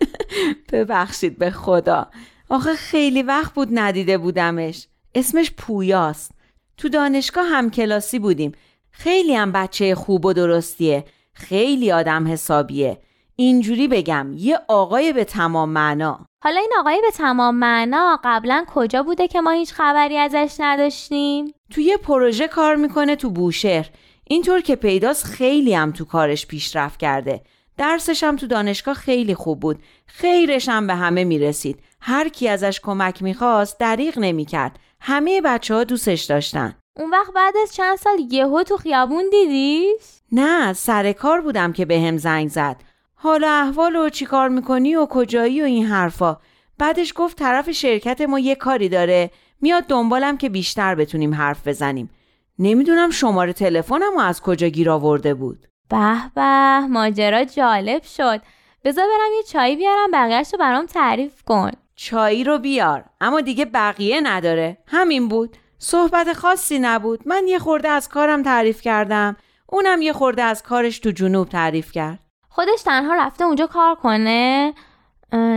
ببخشید 0.71 1.37
به 1.37 1.51
خدا. 1.51 2.07
آخه 2.49 2.73
خیلی 2.73 3.23
وقت 3.23 3.53
بود 3.53 3.67
ندیده 3.71 4.17
بودمش. 4.17 4.87
اسمش 5.15 5.51
پویاست. 5.51 6.31
تو 6.77 6.89
دانشگاه 6.89 7.45
هم 7.45 7.71
کلاسی 7.71 8.19
بودیم. 8.19 8.51
خیلی 8.91 9.35
هم 9.35 9.51
بچه 9.51 9.95
خوب 9.95 10.25
و 10.25 10.33
درستیه. 10.33 11.05
خیلی 11.33 11.91
آدم 11.91 12.27
حسابیه. 12.27 13.01
اینجوری 13.35 13.87
بگم 13.87 14.31
یه 14.35 14.59
آقای 14.67 15.13
به 15.13 15.23
تمام 15.23 15.69
معنا. 15.69 16.25
حالا 16.43 16.59
این 16.59 16.71
آقای 16.79 17.01
به 17.01 17.11
تمام 17.11 17.55
معنا 17.55 18.19
قبلا 18.23 18.65
کجا 18.67 19.03
بوده 19.03 19.27
که 19.27 19.41
ما 19.41 19.51
هیچ 19.51 19.73
خبری 19.73 20.17
ازش 20.17 20.55
نداشتیم؟ 20.59 21.53
تو 21.71 21.81
یه 21.81 21.97
پروژه 21.97 22.47
کار 22.47 22.75
می‌کنه 22.75 23.15
تو 23.15 23.29
بوشهر. 23.29 23.89
اینطور 24.27 24.61
که 24.61 24.75
پیداست 24.75 25.25
خیلی 25.25 25.73
هم 25.73 25.91
تو 25.91 26.05
کارش 26.05 26.47
پیشرفت 26.47 26.99
کرده. 26.99 27.41
درسش 27.77 28.23
هم 28.23 28.35
تو 28.35 28.47
دانشگاه 28.47 28.95
خیلی 28.95 29.35
خوب 29.35 29.59
بود. 29.59 29.79
خیرش 30.07 30.69
هم 30.69 30.87
به 30.87 30.95
همه 30.95 31.23
می‌رسید. 31.23 31.79
هر 32.01 32.29
کی 32.29 32.47
ازش 32.47 32.79
کمک 32.79 33.23
می‌خواست 33.23 33.79
دریغ 33.79 34.19
نمی‌کرد. 34.19 34.79
همه 34.99 35.41
بچه 35.41 35.73
ها 35.73 35.83
دوستش 35.83 36.23
داشتن. 36.23 36.75
اون 36.97 37.09
وقت 37.09 37.33
بعد 37.33 37.53
از 37.63 37.75
چند 37.75 37.97
سال 37.97 38.19
یهو 38.31 38.63
تو 38.63 38.77
خیابون 38.77 39.29
دیدیش؟ 39.31 40.01
نه 40.31 40.73
سر 40.73 41.11
کار 41.11 41.41
بودم 41.41 41.73
که 41.73 41.85
به 41.85 41.99
هم 41.99 42.17
زنگ 42.17 42.49
زد. 42.49 42.75
حالا 43.15 43.47
احوال 43.49 43.95
و 43.95 44.09
چی 44.09 44.25
کار 44.25 44.49
می‌کنی 44.49 44.95
و 44.95 45.05
کجایی 45.05 45.61
و 45.61 45.65
این 45.65 45.85
حرفا. 45.85 46.37
بعدش 46.77 47.13
گفت 47.15 47.37
طرف 47.37 47.71
شرکت 47.71 48.21
ما 48.21 48.39
یه 48.39 48.55
کاری 48.55 48.89
داره. 48.89 49.31
میاد 49.61 49.83
دنبالم 49.83 50.37
که 50.37 50.49
بیشتر 50.49 50.95
بتونیم 50.95 51.33
حرف 51.33 51.67
بزنیم. 51.67 52.09
نمی‌دونم 52.59 53.09
شماره 53.09 53.53
تلفنم 53.53 54.17
از 54.17 54.41
کجا 54.41 54.67
گیر 54.67 54.89
آورده 54.89 55.33
بود. 55.33 55.67
به 55.89 56.31
به 56.35 56.79
ماجرا 56.79 57.43
جالب 57.43 58.03
شد. 58.03 58.41
بذار 58.83 59.05
برم 59.05 59.33
یه 59.37 59.43
چایی 59.43 59.75
بیارم 59.75 60.11
بقیهش 60.13 60.53
رو 60.53 60.59
برام 60.59 60.85
تعریف 60.85 61.43
کن. 61.43 61.71
چایی 61.95 62.43
رو 62.43 62.59
بیار 62.59 63.03
اما 63.21 63.41
دیگه 63.41 63.65
بقیه 63.65 64.21
نداره. 64.21 64.77
همین 64.87 65.27
بود. 65.27 65.57
صحبت 65.79 66.33
خاصی 66.33 66.79
نبود. 66.79 67.19
من 67.25 67.47
یه 67.47 67.59
خورده 67.59 67.89
از 67.89 68.09
کارم 68.09 68.43
تعریف 68.43 68.81
کردم. 68.81 69.35
اونم 69.69 70.01
یه 70.01 70.13
خورده 70.13 70.43
از 70.43 70.63
کارش 70.63 70.99
تو 70.99 71.11
جنوب 71.11 71.49
تعریف 71.49 71.91
کرد. 71.91 72.19
خودش 72.49 72.81
تنها 72.81 73.15
رفته 73.15 73.43
اونجا 73.43 73.67
کار 73.67 73.95
کنه. 73.95 74.73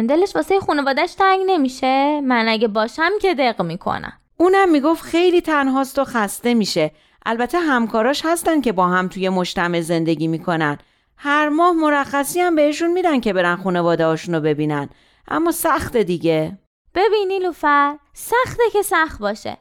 دلش 0.08 0.36
واسه 0.36 0.60
خانوادش 0.60 1.14
تنگ 1.14 1.40
نمیشه. 1.46 2.20
من 2.20 2.48
اگه 2.48 2.68
باشم 2.68 3.10
که 3.22 3.34
دق 3.34 3.62
می‌کنم. 3.62 4.12
اونم 4.36 4.70
می‌گفت 4.70 5.02
خیلی 5.02 5.40
تنهاست 5.40 5.98
و 5.98 6.04
خسته 6.04 6.54
میشه. 6.54 6.90
البته 7.30 7.58
همکاراش 7.58 8.22
هستن 8.24 8.60
که 8.60 8.72
با 8.72 8.86
هم 8.86 9.08
توی 9.08 9.28
مجتمع 9.28 9.80
زندگی 9.80 10.28
می‌کنن. 10.28 10.78
هر 11.16 11.48
ماه 11.48 11.72
مرخصی 11.72 12.40
هم 12.40 12.56
بهشون 12.56 12.92
میدن 12.92 13.20
که 13.20 13.32
برن 13.32 13.56
خانواده 13.56 14.14
رو 14.14 14.40
ببینن. 14.40 14.88
اما 15.28 15.52
سخت 15.52 15.96
دیگه. 15.96 16.58
ببینی 16.94 17.38
لوفر 17.38 17.98
سخته 18.12 18.62
که 18.72 18.82
سخت 18.82 19.20
باشه. 19.20 19.56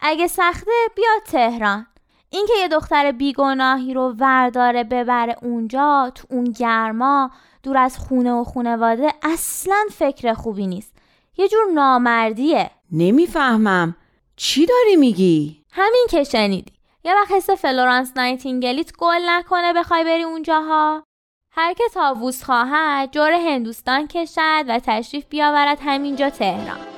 اگه 0.00 0.26
سخته 0.26 0.70
بیا 0.96 1.10
تهران. 1.26 1.86
اینکه 2.30 2.52
یه 2.58 2.68
دختر 2.68 3.12
بیگناهی 3.12 3.94
رو 3.94 4.14
ورداره 4.18 4.84
ببره 4.84 5.36
اونجا 5.42 6.12
تو 6.14 6.26
اون 6.30 6.44
گرما 6.44 7.30
دور 7.62 7.78
از 7.78 7.98
خونه 7.98 8.32
و 8.32 8.44
خونواده 8.44 9.08
اصلا 9.22 9.84
فکر 9.92 10.34
خوبی 10.34 10.66
نیست. 10.66 10.92
یه 11.36 11.48
جور 11.48 11.64
نامردیه. 11.74 12.70
نمی‌فهمم. 12.92 13.96
چی 14.36 14.66
داری 14.66 14.96
میگی؟ 14.96 15.64
همین 15.72 16.06
که 16.10 16.24
شنیدی. 16.24 16.72
یه 17.04 17.14
وقت 17.14 17.32
حس 17.32 17.50
فلورانس 17.50 18.12
نایتینگلت 18.16 18.96
گل 18.98 19.20
نکنه 19.28 19.72
بخوای 19.72 20.04
بری 20.04 20.22
اونجاها. 20.22 21.04
هر 21.52 21.72
که 21.72 21.84
طاووس 21.94 22.44
خواهد 22.44 23.12
جور 23.12 23.32
هندوستان 23.32 24.06
کشد 24.06 24.64
و 24.68 24.78
تشریف 24.78 25.24
بیاورد 25.26 25.78
همینجا 25.82 26.30
تهران. 26.30 26.91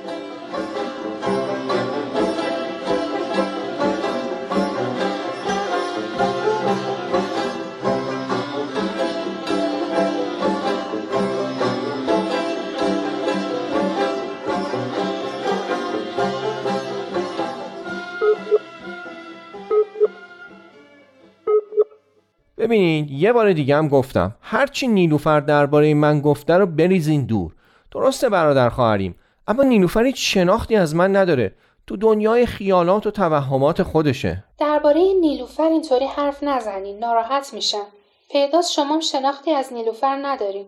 ببینید 22.65 23.11
یه 23.11 23.33
بار 23.33 23.53
دیگه 23.53 23.75
هم 23.75 23.87
گفتم 23.87 24.35
هرچی 24.41 24.87
نیلوفر 24.87 25.39
درباره 25.39 25.93
من 25.93 26.21
گفته 26.21 26.53
رو 26.53 26.65
بریزین 26.65 27.25
دور. 27.25 27.51
درسته 27.91 28.29
برادر 28.29 28.69
خواهریم 28.69 29.15
اما 29.47 29.63
نیلوفر 29.63 30.03
هیچ 30.03 30.33
شناختی 30.33 30.75
از 30.75 30.95
من 30.95 31.15
نداره. 31.15 31.55
تو 31.87 31.97
دنیای 31.97 32.45
خیالات 32.45 33.07
و 33.07 33.11
توهمات 33.11 33.83
خودشه. 33.83 34.43
درباره 34.59 35.01
نیلوفر 35.21 35.63
اینطوری 35.63 36.05
حرف 36.05 36.43
نزنین 36.43 36.99
ناراحت 36.99 37.53
میشم. 37.53 37.85
پیداست 38.31 38.71
شما 38.71 38.99
شناختی 38.99 39.51
از 39.51 39.73
نیلوفر 39.73 40.19
ندارین 40.23 40.65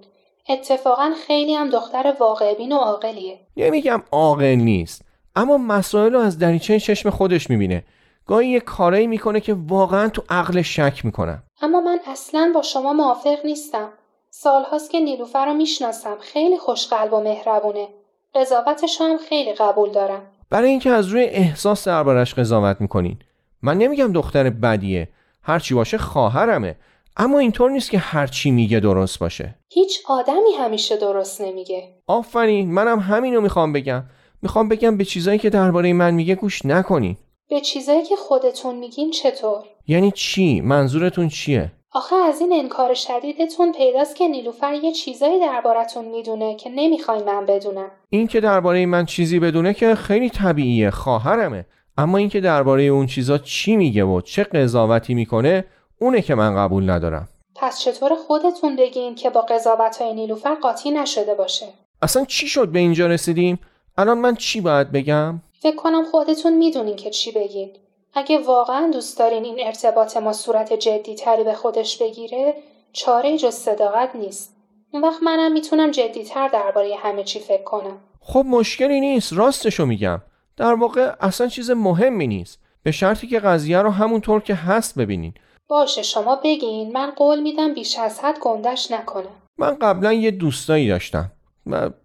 اتفاقا 0.50 1.12
خیلی 1.28 1.54
هم 1.54 1.70
دختر 1.70 2.14
واقع 2.20 2.54
بین 2.54 2.72
و 2.72 2.78
عاقلیه. 2.78 3.40
نمیگم 3.58 4.04
عاقل 4.12 4.46
نیست 4.46 5.02
اما 5.36 5.58
مسائل 5.58 6.14
رو 6.14 6.20
از 6.20 6.40
دریچه 6.40 6.80
چشم 6.80 7.10
خودش 7.10 7.50
می‌بینه. 7.50 7.84
گاهی 8.26 8.48
یه 8.48 8.60
کارایی 8.60 9.08
می‌کنه 9.08 9.40
که 9.40 9.56
واقعا 9.68 10.10
تو 10.10 10.24
عقل 10.30 10.62
شک 10.62 11.06
می‌کنم. 11.06 11.44
اما 11.62 11.82
من 11.82 12.00
اصلا 12.08 12.52
با 12.56 12.62
شما 12.62 12.94
موافق 12.94 13.46
نیستم. 13.46 13.90
سالهاست 14.30 14.92
که 14.92 15.00
نیلوفر 15.00 15.46
رو 15.46 15.54
می‌شناسم. 15.54 16.18
خیلی 16.20 16.58
خوشقلب 16.58 17.14
و 17.14 17.20
مهربونه. 17.20 17.88
قضاوتش 18.36 19.02
هم 19.02 19.18
خیلی 19.18 19.54
قبول 19.54 19.92
دارم. 19.92 20.22
برای 20.50 20.70
اینکه 20.70 20.90
از 20.90 21.08
روی 21.08 21.24
احساس 21.24 21.88
دربارش 21.88 22.34
قضاوت 22.34 22.82
می‌کنین. 22.82 23.20
من 23.62 23.78
نمیگم 23.78 24.14
دختر 24.14 24.50
بدیه. 24.50 25.10
هرچی 25.44 25.76
باشه 25.76 25.98
خواهرمه. 25.98 26.76
اما 27.18 27.40
اینطور 27.40 27.72
نیست 27.72 27.92
که 27.92 27.98
هرچی 27.98 28.52
میگه 28.52 28.80
درست 28.80 29.20
باشه. 29.20 29.56
هیچ 29.70 30.00
آدمی 30.08 30.52
همیشه 30.60 30.98
درست 30.98 31.42
نمیگه. 31.42 31.84
آفرین. 32.08 32.74
منم 32.74 33.00
همینو 33.00 33.42
می‌خوام 33.42 33.74
بگم. 33.74 34.04
می‌خوام 34.42 34.70
بگم 34.70 34.98
به 34.98 35.06
چیزایی 35.06 35.40
که 35.40 35.50
درباره 35.50 35.94
من 35.94 36.14
میگه 36.14 36.36
گوش 36.36 36.66
نکنین. 36.66 37.18
به 37.50 37.62
چیزایی 37.62 38.04
که 38.04 38.16
خودتون 38.16 38.76
میگین 38.76 39.12
چطور؟ 39.12 39.64
یعنی 39.88 40.12
چی؟ 40.12 40.62
منظورتون 40.62 41.30
چیه؟ 41.30 41.72
آخه 41.92 42.16
از 42.16 42.42
این 42.42 42.54
انکار 42.54 42.94
شدیدتون 42.94 43.72
پیداست 43.72 44.16
که 44.16 44.28
نیلوفر 44.28 44.74
یه 44.74 44.92
چیزایی 44.92 45.40
دربارتون 45.40 46.06
می‌دونه 46.06 46.56
که 46.56 46.70
نمی‌خوای 46.70 47.24
من 47.24 47.46
بدونم. 47.46 47.92
این 48.10 48.28
که 48.28 48.40
درباره 48.40 48.86
من 48.86 49.06
چیزی 49.06 49.40
بدونه 49.40 49.74
که 49.74 49.96
خیلی 49.96 50.30
طبیعیه 50.30 50.90
خواهرمه. 50.90 51.66
اما 51.98 52.18
اینکه 52.18 52.40
درباره 52.40 52.84
اون 52.84 53.06
چیزا 53.06 53.38
چی 53.38 53.76
میگه 53.76 54.04
و 54.04 54.22
چه 54.22 54.44
قضاوتی 54.44 55.14
می‌کنه 55.14 55.66
اونه 56.00 56.22
که 56.22 56.36
من 56.36 56.56
قبول 56.56 56.90
ندارم. 56.90 57.28
پس 57.56 57.80
چطور 57.80 58.16
خودتون 58.16 58.76
بگین 58.76 59.16
که 59.16 59.30
با 59.30 59.42
قضاوت 59.42 59.98
های 60.02 60.14
نیلوفر 60.14 60.56
قاطی 60.56 60.92
نشده 60.92 61.36
باشه؟ 61.36 61.66
اصلا 62.02 62.26
چی 62.26 62.48
شد 62.48 62.68
به 62.68 62.80
اینجا 62.80 63.08
رسیدیم؟ 63.08 63.60
الان 63.98 64.18
من 64.18 64.36
چی 64.36 64.62
باید 64.62 64.92
بگم؟ 64.92 65.42
فکر 65.60 65.76
کنم 65.76 66.04
خودتون 66.12 66.58
می‌دونین 66.58 66.96
که 66.96 67.10
چی 67.10 67.32
بگین. 67.32 67.70
اگه 68.18 68.38
واقعا 68.38 68.90
دوست 68.94 69.20
دارین 69.20 69.46
این 69.46 69.68
ارتباط 69.68 70.18
ما 70.18 70.34
صورت 70.34 70.74
جدی 70.74 71.16
تری 71.16 71.44
به 71.44 71.54
خودش 71.54 71.98
بگیره 72.02 72.54
چاره 72.94 73.38
جز 73.38 73.54
صداقت 73.54 74.16
نیست. 74.16 74.56
اون 74.92 75.04
وقت 75.04 75.24
منم 75.24 75.52
می‌تونم 75.52 75.92
جدیتر 75.92 76.48
درباره 76.48 76.96
همه 77.00 77.24
چی 77.24 77.40
فکر 77.40 77.64
کنم. 77.64 77.98
خب 78.22 78.44
مشکلی 78.48 79.00
نیست 79.00 79.34
راستشو 79.34 79.86
میگم. 79.86 80.22
در 80.58 80.74
واقع 80.74 81.16
اصلا 81.20 81.48
چیز 81.48 81.72
مهمی 81.72 82.28
نیست. 82.28 82.60
به 82.84 82.92
شرطی 82.92 83.28
که 83.28 83.40
قضیه 83.40 83.78
رو 83.82 83.90
همونطور 83.90 84.42
که 84.42 84.56
هست 84.56 85.00
ببینین. 85.00 85.34
باشه 85.68 86.02
شما 86.02 86.36
بگین. 86.36 86.92
من 86.92 87.12
قول 87.12 87.40
میدم 87.40 87.74
بیش 87.74 88.00
از 88.00 88.20
حد 88.20 88.40
گندش 88.40 88.92
نکنم. 88.92 89.42
من 89.58 89.76
قبلا 89.76 90.14
یه 90.14 90.32
دوستایی 90.32 90.88
داشتم 90.88 91.32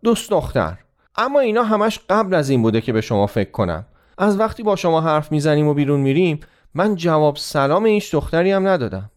دوست 0.02 0.30
دختر. 0.30 0.74
اما 1.16 1.40
اینا 1.40 1.62
همش 1.62 2.00
قبل 2.10 2.34
از 2.34 2.50
این 2.50 2.62
بوده 2.62 2.80
که 2.80 2.92
به 2.92 3.00
شما 3.00 3.26
فکر 3.26 3.50
کنم. 3.50 3.86
از 4.18 4.40
وقتی 4.40 4.62
با 4.62 4.76
شما 4.76 5.00
حرف 5.00 5.32
می‌زنیم 5.32 5.68
و 5.68 5.74
بیرون 5.74 6.00
میریم 6.00 6.40
من 6.74 6.94
جواب 6.94 7.36
سلام 7.36 7.86
هیچ 7.86 8.14
دختری 8.14 8.52
هم 8.52 8.68
ندادم 8.68 9.10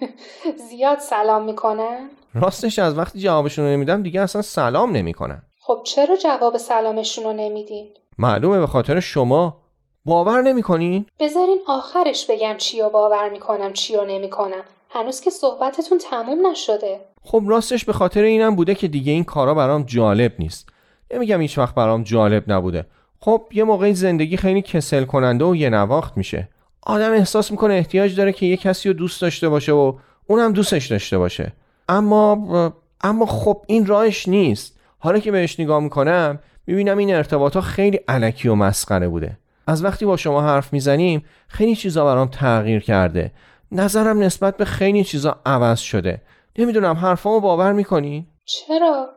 زیاد 0.70 0.98
سلام 0.98 1.44
می‌کنن؟ 1.44 2.10
راستش 2.34 2.78
از 2.78 2.98
وقتی 2.98 3.20
جوابشون 3.20 3.64
رو 3.64 3.70
نمیدم 3.70 4.02
دیگه 4.02 4.20
اصلا 4.20 4.42
سلام 4.42 4.92
نمی‌کنن 4.92 5.42
خب 5.60 5.80
چرا 5.84 6.16
جواب 6.16 6.56
سلامشون 6.56 7.24
رو 7.24 7.32
نمیدین؟ 7.32 7.88
معلومه 8.18 8.60
به 8.60 8.66
خاطر 8.66 9.00
شما 9.00 9.56
باور 10.04 10.42
نمی‌کنین؟ 10.42 11.06
بذارین 11.20 11.58
آخرش 11.66 12.26
بگم 12.30 12.54
چی 12.58 12.80
رو 12.80 12.88
باور 12.88 13.30
می‌کنم 13.30 13.72
چی 13.72 13.96
رو 13.96 14.04
نمی‌کنم 14.04 14.64
هنوز 14.90 15.20
که 15.20 15.30
صحبتتون 15.30 15.98
تموم 15.98 16.46
نشده 16.46 17.00
خب 17.22 17.42
راستش 17.46 17.84
به 17.84 17.92
خاطر 17.92 18.22
اینم 18.22 18.56
بوده 18.56 18.74
که 18.74 18.88
دیگه 18.88 19.12
این 19.12 19.24
کارا 19.24 19.54
برام 19.54 19.82
جالب 19.82 20.32
نیست 20.38 20.68
نمیگم 21.10 21.40
هیچ 21.40 21.58
وقت 21.58 21.74
برام 21.74 22.02
جالب 22.02 22.52
نبوده 22.52 22.86
خب 23.20 23.46
یه 23.52 23.64
موقعی 23.64 23.94
زندگی 23.94 24.36
خیلی 24.36 24.62
کسل 24.62 25.04
کننده 25.04 25.44
و 25.44 25.56
یه 25.56 25.70
نواخت 25.70 26.16
میشه. 26.16 26.48
آدم 26.82 27.12
احساس 27.12 27.50
می‌کنه 27.50 27.74
احتیاج 27.74 28.16
داره 28.16 28.32
که 28.32 28.46
یه 28.46 28.56
کسی 28.56 28.88
رو 28.88 28.94
دوست 28.94 29.22
داشته 29.22 29.48
باشه 29.48 29.72
و 29.72 29.92
اونم 30.26 30.52
دوستش 30.52 30.86
داشته 30.86 31.18
باشه. 31.18 31.52
اما 31.88 32.72
اما 33.00 33.26
خب 33.26 33.64
این 33.66 33.86
راهش 33.86 34.28
نیست. 34.28 34.78
حالا 34.98 35.18
که 35.18 35.30
بهش 35.30 35.60
نگاه 35.60 35.80
می‌کنم 35.80 36.38
می‌بینم 36.66 36.98
این 36.98 37.14
ارتباط 37.14 37.58
خیلی 37.58 37.96
علکی 38.08 38.48
و 38.48 38.54
مسخره 38.54 39.08
بوده. 39.08 39.38
از 39.66 39.84
وقتی 39.84 40.04
با 40.04 40.16
شما 40.16 40.42
حرف 40.42 40.72
می‌زنیم 40.72 41.24
خیلی 41.48 41.76
چیزا 41.76 42.04
برام 42.04 42.28
تغییر 42.28 42.80
کرده. 42.80 43.32
نظرم 43.72 44.18
نسبت 44.18 44.56
به 44.56 44.64
خیلی 44.64 45.04
چیزا 45.04 45.40
عوض 45.46 45.78
شده. 45.78 46.22
نمی‌دونم 46.58 46.94
حرفامو 46.94 47.40
باور 47.40 47.72
می‌کنی؟ 47.72 48.26
چرا؟ 48.44 49.08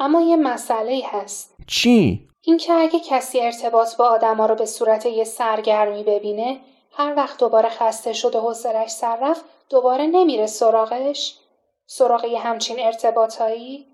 اما 0.00 0.20
یه 0.20 0.36
مسئله 0.36 1.02
هست. 1.12 1.54
چی؟ 1.66 2.28
اینکه 2.48 2.72
اگه 2.72 3.00
کسی 3.00 3.40
ارتباط 3.40 3.96
با 3.96 4.04
آدما 4.08 4.46
رو 4.46 4.54
به 4.54 4.66
صورت 4.66 5.06
یه 5.06 5.24
سرگرمی 5.24 6.04
ببینه 6.04 6.56
هر 6.92 7.14
وقت 7.16 7.40
دوباره 7.40 7.68
خسته 7.68 8.12
شد 8.12 8.34
و 8.34 8.40
حوصلش 8.40 8.90
سر 8.90 9.18
رفت 9.22 9.44
دوباره 9.70 10.06
نمیره 10.06 10.46
سراغش. 10.46 11.36
سراغ 11.86 12.24
یه 12.24 12.38
همچین 12.38 12.76
ارتباطایی؟ 12.80 13.86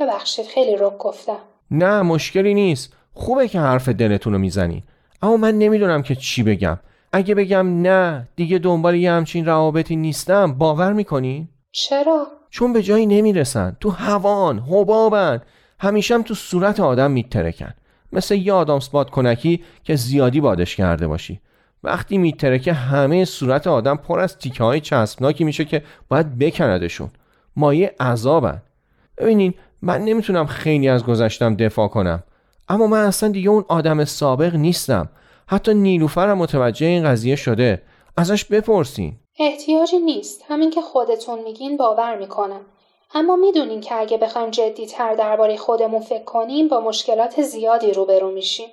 ببخشید 0.00 0.46
خیلی 0.46 0.76
رک 0.76 0.98
گفتم. 0.98 1.38
نه 1.70 2.02
مشکلی 2.02 2.54
نیست. 2.54 2.92
خوبه 3.14 3.48
که 3.48 3.58
حرف 3.58 3.88
دلتون 3.88 4.32
رو 4.32 4.38
می‌زنین 4.38 4.82
اما 5.22 5.36
من 5.36 5.58
نمی‌دونم 5.58 6.02
که 6.02 6.14
چی 6.14 6.42
بگم. 6.42 6.78
اگه 7.12 7.34
بگم 7.34 7.82
نه 7.82 8.28
دیگه 8.36 8.58
دنبال 8.58 8.94
یه 8.94 9.12
همچین 9.12 9.46
روابطی 9.46 9.96
نیستم. 9.96 10.58
باور 10.58 10.92
می‌کنی؟ 10.92 11.48
چرا؟ 11.72 12.26
چون 12.50 12.72
به 12.72 12.82
جایی 12.82 13.06
نمی‌رسن. 13.06 13.76
تو 13.80 13.90
هوان 13.90 14.58
حبابن. 14.58 15.42
همیشه 15.82 16.22
تو 16.22 16.34
صورت 16.34 16.80
آدم 16.80 17.10
میترکن. 17.10 17.74
مثل 18.12 18.34
یه 18.34 18.52
آدامس 18.52 18.88
کنکی 18.88 19.64
که 19.84 19.96
زیادی 19.96 20.40
بادش 20.40 20.76
کرده 20.76 21.08
باشی. 21.08 21.40
وقتی 21.84 22.18
میترکه 22.18 22.72
همه 22.72 23.24
صورت 23.24 23.66
آدم 23.66 23.96
پر 23.96 24.20
از 24.20 24.38
تیکه 24.38 24.64
های 24.64 24.80
چسبناکی 24.80 25.44
میشه 25.44 25.64
که 25.64 25.82
باید 26.08 26.38
بکندشون. 26.38 27.10
مایه 27.56 27.94
عذابن. 28.00 28.62
ببینین 29.18 29.54
من 29.82 30.04
نمی‌تونم 30.04 30.46
خیلی 30.46 30.88
از 30.88 31.04
گذشتم 31.04 31.56
دفاع 31.56 31.88
کنم. 31.88 32.22
اما 32.68 32.86
من 32.86 33.04
اصلا 33.04 33.28
دیگه 33.28 33.50
اون 33.50 33.64
آدم 33.68 34.04
سابق 34.04 34.54
نیستم. 34.54 35.08
حتی 35.46 35.74
نیلوفرم 35.74 36.38
متوجه 36.38 36.86
این 36.86 37.04
قضیه 37.04 37.36
شده. 37.36 37.82
ازش 38.16 38.44
بپرسین. 38.44 39.16
احتیاجی 39.38 39.98
نیست. 39.98 40.40
همین 40.48 40.70
که 40.70 40.80
خودتون 40.80 41.42
میگین 41.44 41.76
باور 41.76 42.18
می‌کنم. 42.18 42.60
اما 43.14 43.36
می‌دونین 43.36 43.80
که 43.80 43.94
اگه 43.94 44.16
بخوایم 44.16 44.50
جدیتر 44.50 45.14
درباره 45.14 45.56
خودمون 45.56 46.00
فکر 46.00 46.24
کنیم 46.24 46.68
با 46.68 46.80
مشکلات 46.80 47.42
زیادی 47.42 47.92
روبرو 47.92 48.30
میشیم. 48.30 48.68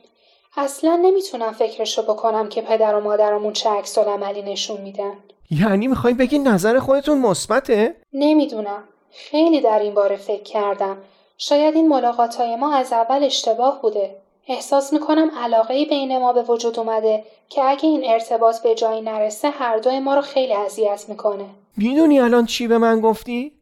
اصلا 0.57 0.95
نمی‌تونم 0.95 1.51
فکرشو 1.51 2.01
بکنم 2.01 2.49
که 2.49 2.61
پدر 2.61 2.95
و 2.95 3.01
مادرمون 3.01 3.53
چه 3.53 3.69
عکس 3.69 3.97
عملی 3.97 4.41
نشون 4.41 4.81
میدن. 4.81 5.13
یعنی 5.51 5.87
می‌خوای 5.87 6.13
بگی 6.13 6.39
نظر 6.39 6.79
خودتون 6.79 7.17
مثبته؟ 7.17 7.95
نمی‌دونم. 8.13 8.83
خیلی 9.11 9.61
در 9.61 9.79
این 9.79 9.93
باره 9.93 10.15
فکر 10.15 10.43
کردم. 10.43 10.97
شاید 11.37 11.75
این 11.75 11.87
ملاقات 11.87 12.35
های 12.35 12.55
ما 12.55 12.73
از 12.73 12.93
اول 12.93 13.23
اشتباه 13.23 13.81
بوده. 13.81 14.15
احساس 14.47 14.93
می‌کنم 14.93 15.31
علاقه 15.37 15.85
بین 15.85 16.17
ما 16.17 16.33
به 16.33 16.41
وجود 16.41 16.79
اومده 16.79 17.23
که 17.49 17.61
اگه 17.65 17.85
این 17.85 18.03
ارتباط 18.05 18.61
به 18.61 18.75
جایی 18.75 19.01
نرسه 19.01 19.49
هر 19.49 19.77
دوی 19.77 19.99
ما 19.99 20.15
رو 20.15 20.21
خیلی 20.21 20.53
اذیت 20.53 21.05
می‌کنه. 21.07 21.45
می‌دونی 21.77 22.19
الان 22.19 22.45
چی 22.45 22.67
به 22.67 22.77
من 22.77 23.01
گفتی؟ 23.01 23.58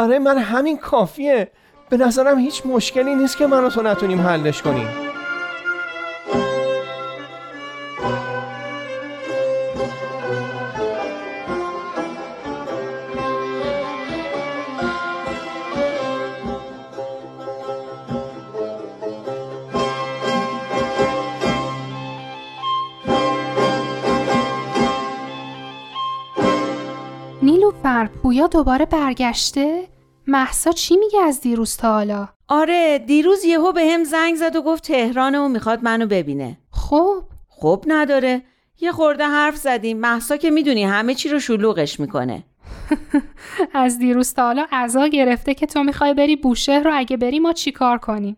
برای 0.00 0.18
من 0.18 0.38
همین 0.38 0.78
کافیه. 0.78 1.50
به 1.90 1.96
نظرم 1.96 2.38
هیچ 2.38 2.62
مشکلی 2.66 3.14
نیست 3.14 3.36
که 3.36 3.46
من 3.46 3.64
و 3.64 3.70
تو 3.70 3.82
نتونیم 3.82 4.20
حلش 4.20 4.62
کنیم. 4.62 5.09
پویا 28.30 28.46
دوباره 28.46 28.86
برگشته؟ 28.86 29.88
محسا 30.26 30.72
چی 30.72 30.96
میگه 30.96 31.20
از 31.20 31.40
دیروز 31.40 31.76
تا 31.76 31.92
حالا؟ 31.92 32.28
آره 32.48 32.98
دیروز 32.98 33.44
یهو 33.44 33.72
به 33.72 33.92
هم 33.92 34.04
زنگ 34.04 34.36
زد 34.36 34.56
و 34.56 34.62
گفت 34.62 34.84
تهرانه 34.84 35.38
و 35.38 35.48
می‌خواد 35.48 35.84
منو 35.84 36.06
ببینه. 36.06 36.58
خب؟ 36.70 37.22
خب 37.48 37.84
نداره. 37.86 38.42
یه 38.80 38.92
خورده 38.92 39.24
حرف 39.24 39.56
زدیم. 39.56 39.98
محسا 39.98 40.36
که 40.36 40.50
می‌دونی 40.50 40.84
همه 40.84 41.14
چی 41.14 41.28
رو 41.28 41.40
شلوغش 41.40 42.00
می‌کنه. 42.00 42.44
از 43.74 43.98
دیروز 43.98 44.34
تا 44.34 44.42
حالا 44.42 44.66
عزا 44.72 45.06
گرفته 45.06 45.54
که 45.54 45.66
تو 45.66 45.82
می‌خوای 45.82 46.14
بری 46.14 46.36
بوشهر 46.36 46.82
رو 46.82 46.90
اگه 46.94 47.16
بری 47.16 47.38
ما 47.38 47.52
چیکار 47.52 47.98
کنیم؟ 47.98 48.36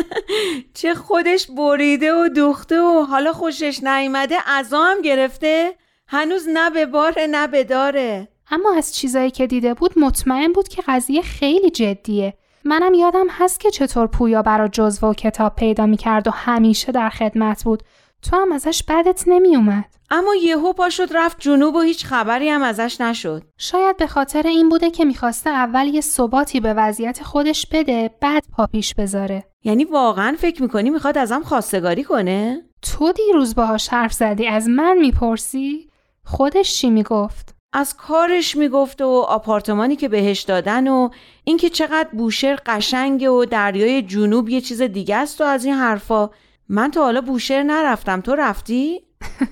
چه 0.78 0.94
خودش 0.94 1.46
بریده 1.46 2.14
و 2.14 2.28
دوخته 2.28 2.80
و 2.80 3.02
حالا 3.02 3.32
خوشش 3.32 3.82
نیامده 3.82 4.36
عزا 4.46 4.84
هم 4.84 5.02
گرفته؟ 5.02 5.74
هنوز 6.06 6.48
نه 6.48 6.70
به 6.70 6.86
باره 6.86 7.26
نه 7.26 7.46
به 7.46 7.64
داره. 7.64 8.28
اما 8.50 8.74
از 8.76 8.94
چیزایی 8.94 9.30
که 9.30 9.46
دیده 9.46 9.74
بود 9.74 9.98
مطمئن 9.98 10.52
بود 10.52 10.68
که 10.68 10.82
قضیه 10.88 11.22
خیلی 11.22 11.70
جدیه. 11.70 12.34
منم 12.64 12.94
یادم 12.94 13.26
هست 13.30 13.60
که 13.60 13.70
چطور 13.70 14.06
پویا 14.06 14.42
برا 14.42 14.68
جزوه 14.68 15.08
و 15.08 15.14
کتاب 15.14 15.54
پیدا 15.54 15.86
می‌کرد 15.86 16.28
و 16.28 16.30
همیشه 16.30 16.92
در 16.92 17.10
خدمت 17.10 17.64
بود. 17.64 17.82
تو 18.22 18.36
هم 18.36 18.52
ازش 18.52 18.82
بدت 18.82 19.24
نمیومد 19.26 19.84
اما 20.10 20.34
یهو 20.34 20.72
پا 20.72 20.90
شد 20.90 21.08
رفت 21.14 21.36
جنوب 21.40 21.74
و 21.74 21.80
هیچ 21.80 22.06
خبری 22.06 22.48
هم 22.48 22.62
ازش 22.62 23.00
نشد. 23.00 23.42
شاید 23.58 23.96
به 23.96 24.06
خاطر 24.06 24.46
این 24.46 24.68
بوده 24.68 24.90
که 24.90 25.04
می‌خواسته 25.04 25.50
اول 25.50 25.86
یه 25.86 26.00
ثباتی 26.00 26.60
به 26.60 26.74
وضعیت 26.74 27.22
خودش 27.22 27.66
بده 27.66 28.10
بعد 28.20 28.44
پا 28.56 28.66
پیش 28.66 28.94
بذاره. 28.94 29.44
یعنی 29.64 29.84
واقعا 29.84 30.36
فکر 30.38 30.62
می‌کنی 30.62 30.90
می‌خواد 30.90 31.18
ازم 31.18 31.42
خواستگاری 31.42 32.04
کنه؟ 32.04 32.62
تو 32.82 33.12
دیروز 33.12 33.54
باهاش 33.54 33.88
حرف 33.88 34.12
زدی 34.12 34.46
از 34.46 34.68
من 34.68 34.98
می‌پرسی؟ 34.98 35.88
خودش 36.24 36.74
چی 36.74 36.90
می‌گفت؟ 36.90 37.59
از 37.72 37.96
کارش 37.96 38.56
می‌گفت 38.56 39.02
و 39.02 39.24
آپارتمانی 39.28 39.96
که 39.96 40.08
بهش 40.08 40.40
دادن 40.40 40.88
و 40.88 41.08
اینکه 41.44 41.70
چقدر 41.70 42.08
بوشهر 42.12 42.58
قشنگه 42.66 43.30
و 43.30 43.44
دریای 43.44 44.02
جنوب 44.02 44.48
یه 44.48 44.60
چیز 44.60 44.82
دیگه 44.82 45.16
است 45.16 45.40
و 45.40 45.44
از 45.44 45.64
این 45.64 45.74
حرفا. 45.74 46.30
من 46.68 46.90
تا 46.90 47.02
حالا 47.02 47.20
بوشهر 47.20 47.62
نرفتم. 47.62 48.20
تو 48.20 48.34
رفتی؟ 48.34 49.02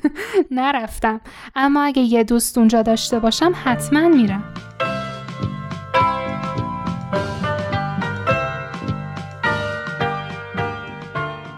نرفتم. 0.50 1.20
اما 1.56 1.82
اگه 1.82 2.02
یه 2.02 2.24
دوست 2.24 2.58
اونجا 2.58 2.82
داشته 2.82 3.18
باشم 3.18 3.52
حتما 3.64 4.08
میرم. 4.08 4.54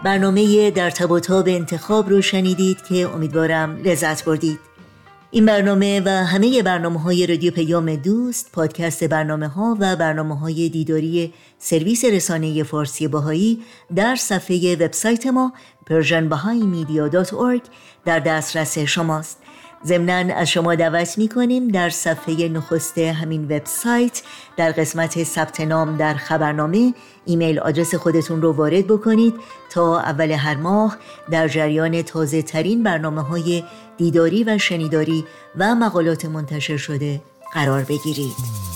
برنامه 0.03 0.71
در 0.71 0.89
تب 0.89 1.11
و 1.11 1.19
تاب 1.19 1.47
انتخاب 1.47 2.09
رو 2.09 2.21
شنیدید 2.21 2.81
که 2.81 3.09
امیدوارم 3.09 3.77
لذت 3.77 4.25
بردید. 4.25 4.70
این 5.33 5.45
برنامه 5.45 6.01
و 6.05 6.09
همه 6.09 6.63
برنامه 6.63 6.99
های 6.99 7.27
رادیو 7.27 7.51
پیام 7.53 7.95
دوست 7.95 8.51
پادکست 8.51 9.03
برنامه 9.03 9.47
ها 9.47 9.77
و 9.79 9.95
برنامه 9.95 10.39
های 10.39 10.69
دیداری 10.69 11.33
سرویس 11.59 12.05
رسانه 12.05 12.63
فارسی 12.63 13.07
باهایی 13.07 13.61
در 13.95 14.15
صفحه 14.15 14.75
وبسایت 14.75 15.27
ما 15.27 15.53
persianbahaimedia.org 15.89 17.61
در 18.05 18.19
دسترس 18.19 18.77
شماست. 18.79 19.40
ضمنا 19.85 20.35
از 20.35 20.49
شما 20.49 20.75
دعوت 20.75 21.17
می 21.17 21.27
کنیم 21.29 21.67
در 21.67 21.89
صفحه 21.89 22.49
نخست 22.49 22.97
همین 22.97 23.43
وبسایت 23.45 24.21
در 24.57 24.71
قسمت 24.71 25.23
ثبت 25.23 25.61
نام 25.61 25.97
در 25.97 26.13
خبرنامه 26.13 26.93
ایمیل 27.25 27.59
آدرس 27.59 27.95
خودتون 27.95 28.41
رو 28.41 28.51
وارد 28.51 28.87
بکنید 28.87 29.33
تا 29.69 29.99
اول 29.99 30.31
هر 30.31 30.55
ماه 30.55 30.97
در 31.31 31.47
جریان 31.47 32.01
تازه 32.01 32.41
ترین 32.41 32.83
برنامه 32.83 33.21
های 33.21 33.63
دیداری 33.97 34.43
و 34.43 34.57
شنیداری 34.57 35.25
و 35.57 35.75
مقالات 35.75 36.25
منتشر 36.25 36.77
شده 36.77 37.21
قرار 37.53 37.83
بگیرید. 37.83 38.70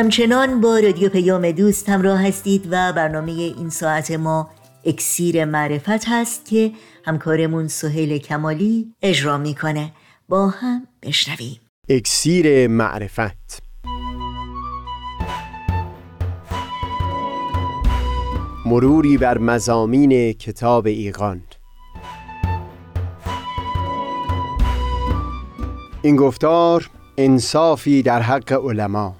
همچنان 0.00 0.60
با 0.60 0.78
رادیو 0.78 1.08
پیام 1.08 1.50
دوست 1.50 1.88
همراه 1.88 2.26
هستید 2.26 2.66
و 2.70 2.92
برنامه 2.92 3.32
این 3.32 3.70
ساعت 3.70 4.10
ما 4.10 4.50
اکسیر 4.84 5.44
معرفت 5.44 6.08
هست 6.08 6.44
که 6.44 6.72
همکارمون 7.04 7.68
سهیل 7.68 8.18
کمالی 8.18 8.92
اجرا 9.02 9.38
می‌کنه. 9.38 9.92
با 10.28 10.48
هم 10.48 10.86
بشنویم. 11.02 11.60
اکسیر 11.88 12.68
معرفت. 12.68 13.62
مروری 18.66 19.18
بر 19.18 19.38
مزامین 19.38 20.32
کتاب 20.32 20.86
ایقان 20.86 21.42
این 26.02 26.16
گفتار 26.16 26.90
انصافی 27.18 28.02
در 28.02 28.22
حق 28.22 28.52
علما. 28.52 29.19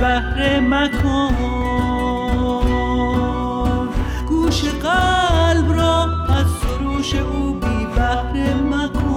بهره 0.00 0.60
مکن. 0.60 1.34
گوش 4.28 4.64
قلب 4.64 5.72
را 5.72 6.04
از 6.28 6.46
سروش 6.62 7.14
او 7.14 7.54
بی 7.54 7.86
بهره 7.94 8.54
مکن. 8.54 9.10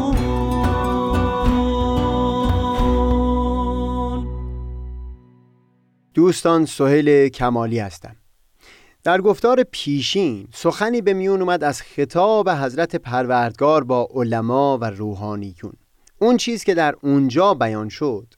دوستان 6.13 6.65
سهیل 6.65 7.29
کمالی 7.29 7.79
هستم. 7.79 8.15
در 9.03 9.21
گفتار 9.21 9.63
پیشین 9.71 10.47
سخنی 10.53 11.01
به 11.01 11.13
میون 11.13 11.41
اومد 11.41 11.63
از 11.63 11.81
خطاب 11.81 12.49
حضرت 12.49 12.95
پروردگار 12.95 13.83
با 13.83 14.09
علما 14.13 14.77
و 14.77 14.85
روحانیون. 14.85 15.73
اون 16.19 16.37
چیز 16.37 16.63
که 16.63 16.73
در 16.73 16.95
اونجا 17.01 17.53
بیان 17.53 17.89
شد 17.89 18.33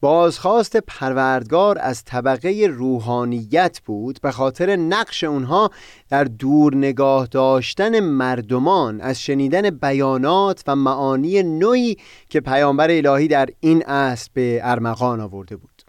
بازخواست 0.00 0.76
پروردگار 0.76 1.78
از 1.80 2.04
طبقه 2.04 2.66
روحانیت 2.70 3.80
بود 3.84 4.20
به 4.22 4.30
خاطر 4.30 4.76
نقش 4.76 5.24
اونها 5.24 5.70
در 6.08 6.24
دور 6.24 6.76
نگاه 6.76 7.26
داشتن 7.26 8.00
مردمان 8.00 9.00
از 9.00 9.20
شنیدن 9.20 9.70
بیانات 9.70 10.62
و 10.66 10.76
معانی 10.76 11.42
نوعی 11.42 11.96
که 12.28 12.40
پیامبر 12.40 12.90
الهی 12.90 13.28
در 13.28 13.48
این 13.60 13.82
عصر 13.82 14.30
به 14.34 14.60
ارمغان 14.62 15.20
آورده 15.20 15.56
بود. 15.56 15.82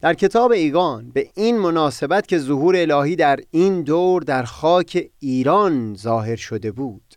در 0.00 0.14
کتاب 0.14 0.50
ایگان 0.52 1.10
به 1.10 1.28
این 1.34 1.58
مناسبت 1.58 2.26
که 2.26 2.38
ظهور 2.38 2.76
الهی 2.76 3.16
در 3.16 3.40
این 3.50 3.82
دور 3.82 4.22
در 4.22 4.42
خاک 4.42 5.10
ایران 5.18 5.94
ظاهر 5.94 6.36
شده 6.36 6.72
بود. 6.72 7.11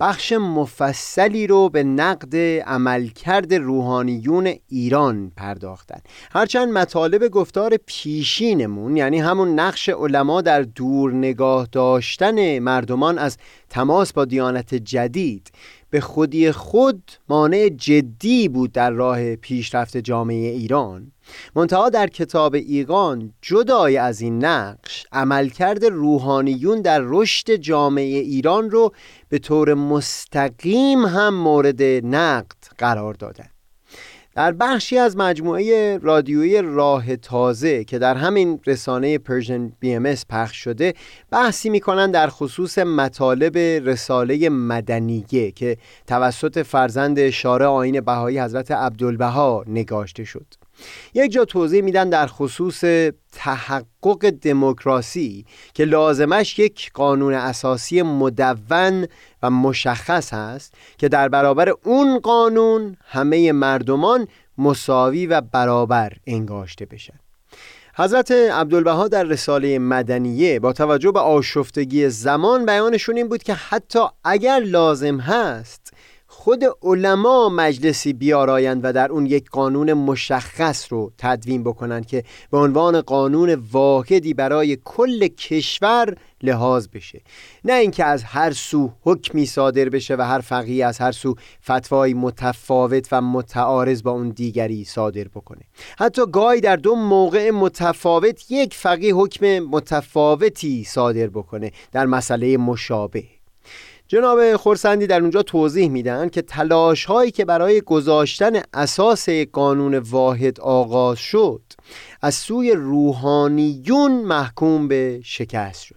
بخش 0.00 0.32
مفصلی 0.32 1.46
رو 1.46 1.68
به 1.68 1.82
نقد 1.82 2.36
عملکرد 2.66 3.54
روحانیون 3.54 4.54
ایران 4.68 5.32
پرداختن. 5.36 6.00
هرچند 6.32 6.72
مطالب 6.72 7.28
گفتار 7.28 7.76
پیشینمون 7.86 8.96
یعنی 8.96 9.18
همون 9.18 9.60
نقش 9.60 9.88
علما 9.88 10.40
در 10.40 10.62
دور 10.62 11.12
نگاه 11.12 11.68
داشتن 11.72 12.58
مردمان 12.58 13.18
از 13.18 13.36
تماس 13.68 14.12
با 14.12 14.24
دیانت 14.24 14.74
جدید 14.74 15.50
به 15.90 16.00
خودی 16.00 16.52
خود 16.52 17.10
مانع 17.28 17.68
جدی 17.68 18.48
بود 18.48 18.72
در 18.72 18.90
راه 18.90 19.36
پیشرفت 19.36 19.96
جامعه 19.96 20.50
ایران. 20.50 21.12
منتها 21.54 21.88
در 21.88 22.06
کتاب 22.06 22.54
ایقان 22.54 23.32
جدای 23.42 23.96
از 23.96 24.20
این 24.20 24.44
نقش 24.44 25.06
عملکرد 25.12 25.84
روحانیون 25.84 26.80
در 26.82 27.00
رشد 27.04 27.54
جامعه 27.54 28.18
ایران 28.18 28.70
رو 28.70 28.92
به 29.28 29.38
طور 29.38 29.74
مستقیم 29.74 31.06
هم 31.06 31.34
مورد 31.34 31.82
نقد 32.04 32.56
قرار 32.78 33.14
دادن 33.14 33.48
در 34.34 34.52
بخشی 34.52 34.98
از 34.98 35.16
مجموعه 35.16 35.98
رادیویی 36.02 36.62
راه 36.62 37.16
تازه 37.16 37.84
که 37.84 37.98
در 37.98 38.14
همین 38.14 38.60
رسانه 38.66 39.18
Persian 39.18 39.72
BMS 39.80 40.14
پخش 40.28 40.56
شده 40.56 40.94
بحثی 41.30 41.70
می‌کنن 41.70 42.10
در 42.10 42.28
خصوص 42.28 42.78
مطالب 42.78 43.58
رساله 43.88 44.48
مدنیه 44.48 45.50
که 45.50 45.76
توسط 46.06 46.62
فرزند 46.62 47.30
شارع 47.30 47.66
آیین 47.66 48.00
بهایی 48.00 48.40
حضرت 48.40 48.70
عبدالبها 48.70 49.64
نگاشته 49.66 50.24
شد. 50.24 50.59
یک 51.14 51.32
جا 51.32 51.44
توضیح 51.44 51.82
میدن 51.82 52.10
در 52.10 52.26
خصوص 52.26 52.84
تحقق 53.32 54.30
دموکراسی 54.30 55.46
که 55.74 55.84
لازمش 55.84 56.58
یک 56.58 56.90
قانون 56.94 57.34
اساسی 57.34 58.02
مدون 58.02 59.06
و 59.42 59.50
مشخص 59.50 60.34
هست 60.34 60.74
که 60.98 61.08
در 61.08 61.28
برابر 61.28 61.72
اون 61.84 62.18
قانون 62.18 62.96
همه 63.04 63.52
مردمان 63.52 64.28
مساوی 64.58 65.26
و 65.26 65.40
برابر 65.40 66.12
انگاشته 66.26 66.86
بشن. 66.86 67.14
حضرت 67.96 68.30
عبدالبها 68.30 69.08
در 69.08 69.24
رساله 69.24 69.78
مدنیه 69.78 70.60
با 70.60 70.72
توجه 70.72 71.12
به 71.12 71.20
آشفتگی 71.20 72.08
زمان 72.08 72.66
بیانشون 72.66 73.16
این 73.16 73.28
بود 73.28 73.42
که 73.42 73.54
حتی 73.54 73.98
اگر 74.24 74.58
لازم 74.58 75.20
هست 75.20 75.92
خود 76.40 76.64
علما 76.82 77.48
مجلسی 77.48 78.12
بیارایند 78.12 78.80
و 78.84 78.92
در 78.92 79.12
اون 79.12 79.26
یک 79.26 79.50
قانون 79.50 79.92
مشخص 79.92 80.92
رو 80.92 81.12
تدوین 81.18 81.64
بکنند 81.64 82.06
که 82.06 82.24
به 82.50 82.58
عنوان 82.58 83.00
قانون 83.00 83.54
واحدی 83.72 84.34
برای 84.34 84.78
کل 84.84 85.26
کشور 85.26 86.16
لحاظ 86.42 86.88
بشه. 86.88 87.20
نه 87.64 87.72
اینکه 87.72 88.04
از 88.04 88.24
هر 88.24 88.50
سو 88.50 88.90
حکمی 89.02 89.46
صادر 89.46 89.88
بشه 89.88 90.16
و 90.16 90.22
هر 90.22 90.40
فقیه 90.40 90.86
از 90.86 90.98
هر 90.98 91.12
سو 91.12 91.34
فتوای 91.64 92.14
متفاوت 92.14 93.08
و 93.12 93.20
متعارض 93.20 94.02
با 94.02 94.10
اون 94.10 94.28
دیگری 94.28 94.84
صادر 94.84 95.24
بکنه. 95.24 95.62
حتی 95.98 96.22
گاهی 96.32 96.60
در 96.60 96.76
دو 96.76 96.94
موقع 96.94 97.50
متفاوت 97.50 98.50
یک 98.50 98.74
فقیه 98.74 99.14
حکم 99.14 99.58
متفاوتی 99.58 100.84
صادر 100.84 101.26
بکنه 101.26 101.72
در 101.92 102.06
مسئله 102.06 102.56
مشابه. 102.56 103.39
جناب 104.10 104.56
خورسندی 104.56 105.06
در 105.06 105.20
اونجا 105.20 105.42
توضیح 105.42 105.88
میدن 105.88 106.28
که 106.28 106.42
تلاش 106.42 107.04
هایی 107.04 107.30
که 107.30 107.44
برای 107.44 107.80
گذاشتن 107.80 108.52
اساس 108.74 109.28
قانون 109.28 109.98
واحد 109.98 110.60
آغاز 110.60 111.18
شد 111.18 111.62
از 112.22 112.34
سوی 112.34 112.72
روحانیون 112.72 114.12
محکوم 114.12 114.88
به 114.88 115.20
شکست 115.24 115.82
شد. 115.82 115.96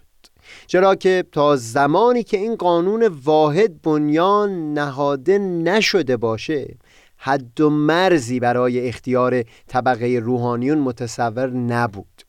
چرا 0.66 0.94
که 0.94 1.24
تا 1.32 1.56
زمانی 1.56 2.22
که 2.22 2.36
این 2.36 2.56
قانون 2.56 3.06
واحد 3.24 3.82
بنیان 3.82 4.74
نهاده 4.74 5.38
نشده 5.38 6.16
باشه 6.16 6.76
حد 7.16 7.60
و 7.60 7.70
مرزی 7.70 8.40
برای 8.40 8.88
اختیار 8.88 9.42
طبقه 9.68 10.20
روحانیون 10.22 10.78
متصور 10.78 11.50
نبود. 11.50 12.22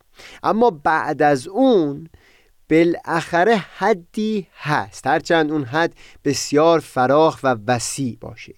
اما 0.43 0.69
بعد 0.83 1.21
از 1.21 1.47
اون 1.47 2.09
بالاخره 2.69 3.55
حدی 3.55 4.47
هست. 4.57 5.07
هرچند 5.07 5.51
اون 5.51 5.63
حد 5.63 5.93
بسیار 6.25 6.79
فراخ 6.79 7.39
و 7.43 7.55
وسیع 7.67 8.17
باشه. 8.21 8.53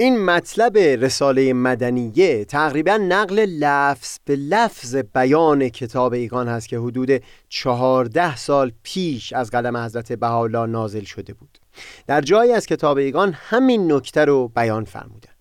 این 0.00 0.24
مطلب 0.24 0.78
رساله 0.78 1.52
مدنیه 1.52 2.44
تقریبا 2.44 2.96
نقل 2.96 3.38
لفظ 3.38 4.18
به 4.24 4.36
لفظ 4.36 4.96
بیان 4.96 5.68
کتاب 5.68 6.12
ایگان 6.12 6.48
هست 6.48 6.68
که 6.68 6.78
حدود 6.78 7.22
چهارده 7.48 8.36
سال 8.36 8.72
پیش 8.82 9.32
از 9.32 9.50
قلم 9.50 9.76
حضرت 9.76 10.12
بهاءالله 10.12 10.66
نازل 10.66 11.04
شده 11.04 11.34
بود. 11.34 11.58
در 12.06 12.20
جایی 12.20 12.52
از 12.52 12.66
کتاب 12.66 12.96
ایگان 12.96 13.32
همین 13.32 13.92
نکته 13.92 14.24
رو 14.24 14.48
بیان 14.48 14.84
فرمودن. 14.84 15.37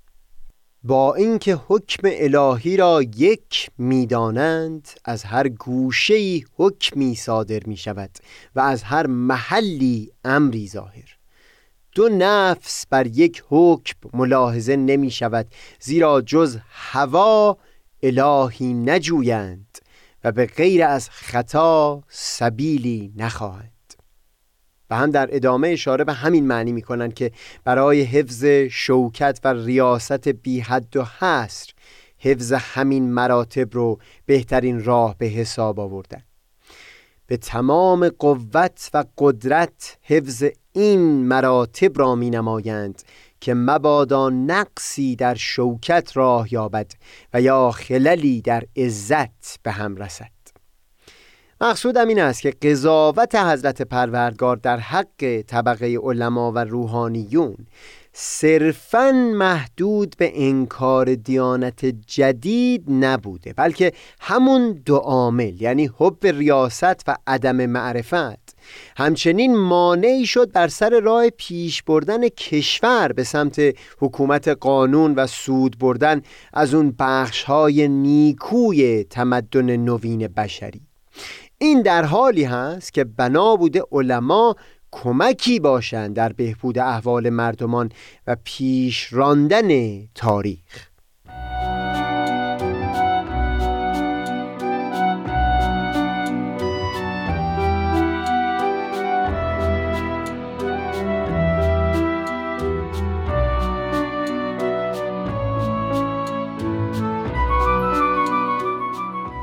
با 0.87 1.15
اینکه 1.15 1.59
حکم 1.67 2.09
الهی 2.11 2.77
را 2.77 3.01
یک 3.01 3.69
می‌دانند 3.77 4.89
از 5.05 5.23
هر 5.23 5.47
گوشه 5.47 6.41
حکمی 6.55 7.15
صادر 7.15 7.59
می 7.65 7.77
شود 7.77 8.09
و 8.55 8.59
از 8.59 8.83
هر 8.83 9.07
محلی 9.07 10.11
امری 10.25 10.67
ظاهر. 10.67 11.17
دو 11.95 12.09
نفس 12.09 12.85
بر 12.89 13.07
یک 13.07 13.43
حکم 13.49 13.97
ملاحظه 14.13 14.75
نمی 14.75 15.11
شود 15.11 15.47
زیرا 15.79 16.21
جز 16.21 16.57
هوا 16.69 17.57
الهی 18.03 18.73
نجویند 18.73 19.77
و 20.23 20.31
به 20.31 20.45
غیر 20.45 20.83
از 20.83 21.09
خطا 21.09 22.03
سبیلی 22.09 23.13
نخواهند 23.17 23.76
و 24.89 24.95
هم 24.95 25.11
در 25.11 25.29
ادامه 25.31 25.67
اشاره 25.67 26.03
به 26.03 26.13
همین 26.13 26.47
معنی 26.47 26.71
می‌کنن 26.71 27.11
که 27.11 27.31
برای 27.63 28.01
حفظ 28.01 28.45
شوکت 28.71 29.39
و 29.43 29.53
ریاست 29.53 30.27
بی 30.27 30.59
حد 30.59 30.97
و 30.97 31.03
حصر 31.03 31.71
حفظ 32.17 32.53
همین 32.53 33.11
مراتب 33.11 33.73
رو 33.73 33.99
بهترین 34.25 34.83
راه 34.83 35.15
به 35.17 35.25
حساب 35.25 35.79
آوردن. 35.79 36.23
به 37.27 37.37
تمام 37.37 38.09
قوت 38.09 38.89
و 38.93 39.03
قدرت 39.17 39.97
حفظ 40.01 40.43
این 40.73 40.99
مراتب 41.27 41.99
را 41.99 42.15
می 42.15 42.29
نمایند 42.29 43.03
که 43.41 43.53
مبادا 43.53 44.29
نقصی 44.29 45.15
در 45.15 45.35
شوکت 45.35 46.11
راه 46.17 46.53
یابد 46.53 46.91
و 47.33 47.41
یا 47.41 47.71
خللی 47.71 48.41
در 48.41 48.63
عزت 48.77 49.63
به 49.63 49.71
هم 49.71 49.95
رسد. 49.95 50.36
مقصودم 51.61 52.07
این 52.07 52.19
است 52.19 52.41
که 52.41 52.51
قضاوت 52.51 53.35
حضرت 53.35 53.81
پروردگار 53.81 54.55
در 54.57 54.77
حق 54.77 55.41
طبقه 55.47 55.97
علما 56.03 56.51
و 56.51 56.59
روحانیون 56.59 57.57
صرفا 58.13 59.11
محدود 59.11 60.15
به 60.17 60.31
انکار 60.35 61.15
دیانت 61.15 61.85
جدید 61.85 62.85
نبوده 62.89 63.53
بلکه 63.53 63.93
همون 64.19 64.71
دو 64.85 64.95
عامل 64.95 65.61
یعنی 65.61 65.89
حب 65.97 66.25
ریاست 66.27 67.03
و 67.07 67.15
عدم 67.27 67.65
معرفت 67.65 68.55
همچنین 68.97 69.57
مانعی 69.57 70.25
شد 70.25 70.51
بر 70.51 70.67
سر 70.67 70.99
راه 70.99 71.29
پیش 71.29 71.83
بردن 71.83 72.29
کشور 72.29 73.13
به 73.13 73.23
سمت 73.23 73.61
حکومت 73.99 74.47
قانون 74.47 75.15
و 75.15 75.27
سود 75.27 75.77
بردن 75.79 76.21
از 76.53 76.73
اون 76.73 76.95
بخش 76.99 77.43
های 77.43 77.87
نیکوی 77.87 79.03
تمدن 79.03 79.75
نوین 79.75 80.27
بشری. 80.27 80.81
این 81.59 81.81
در 81.81 82.05
حالی 82.05 82.43
هست 82.43 82.93
که 82.93 83.03
بنا 83.03 83.55
بوده 83.55 83.83
علما 83.91 84.55
کمکی 84.91 85.59
باشند 85.59 86.15
در 86.15 86.33
بهبود 86.33 86.79
احوال 86.79 87.29
مردمان 87.29 87.91
و 88.27 88.35
پیش 88.43 89.13
راندن 89.13 90.05
تاریخ. 90.15 90.86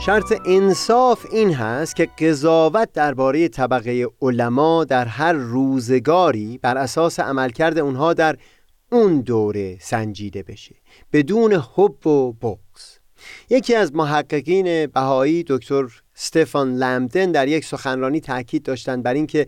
شرط 0.06 0.32
انصاف 0.46 1.26
این 1.30 1.54
هست 1.54 1.96
که 1.96 2.06
قضاوت 2.06 2.92
درباره 2.92 3.48
طبقه 3.48 4.06
علما 4.22 4.84
در 4.84 5.04
هر 5.04 5.32
روزگاری 5.32 6.58
بر 6.58 6.78
اساس 6.78 7.20
عملکرد 7.20 7.78
اونها 7.78 8.14
در 8.14 8.36
اون 8.92 9.20
دوره 9.20 9.78
سنجیده 9.80 10.42
بشه 10.42 10.74
بدون 11.12 11.52
حب 11.52 12.06
و 12.06 12.32
بغض. 12.32 12.98
یکی 13.50 13.74
از 13.74 13.94
محققین 13.94 14.86
بهایی 14.86 15.44
دکتر 15.46 16.02
استفان 16.16 16.74
لمدن 16.74 17.32
در 17.32 17.48
یک 17.48 17.64
سخنرانی 17.64 18.20
تاکید 18.20 18.62
داشتند 18.62 19.02
بر 19.02 19.14
اینکه 19.14 19.46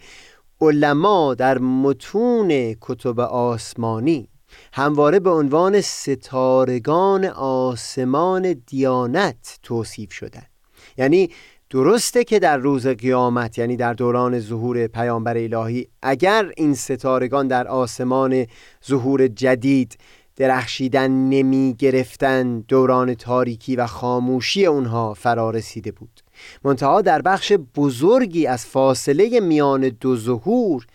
علما 0.60 1.34
در 1.34 1.58
متون 1.58 2.74
کتب 2.80 3.20
آسمانی 3.20 4.28
همواره 4.72 5.20
به 5.20 5.30
عنوان 5.30 5.80
ستارگان 5.80 7.24
آسمان 7.24 8.62
دیانت 8.66 9.58
توصیف 9.62 10.12
شدند. 10.12 10.50
یعنی 10.98 11.30
درسته 11.70 12.24
که 12.24 12.38
در 12.38 12.56
روز 12.56 12.86
قیامت 12.86 13.58
یعنی 13.58 13.76
در 13.76 13.94
دوران 13.94 14.40
ظهور 14.40 14.86
پیامبر 14.86 15.36
الهی 15.36 15.88
اگر 16.02 16.52
این 16.56 16.74
ستارگان 16.74 17.48
در 17.48 17.68
آسمان 17.68 18.46
ظهور 18.88 19.28
جدید 19.28 19.98
درخشیدن 20.36 21.10
نمی 21.10 21.74
گرفتن 21.78 22.60
دوران 22.60 23.14
تاریکی 23.14 23.76
و 23.76 23.86
خاموشی 23.86 24.66
اونها 24.66 25.14
فرا 25.14 25.50
رسیده 25.50 25.92
بود. 25.92 26.20
منتها 26.64 27.00
در 27.02 27.22
بخش 27.22 27.52
بزرگی 27.52 28.46
از 28.46 28.66
فاصله 28.66 29.40
میان 29.40 29.88
دو 29.88 30.16
ظهور 30.16 30.86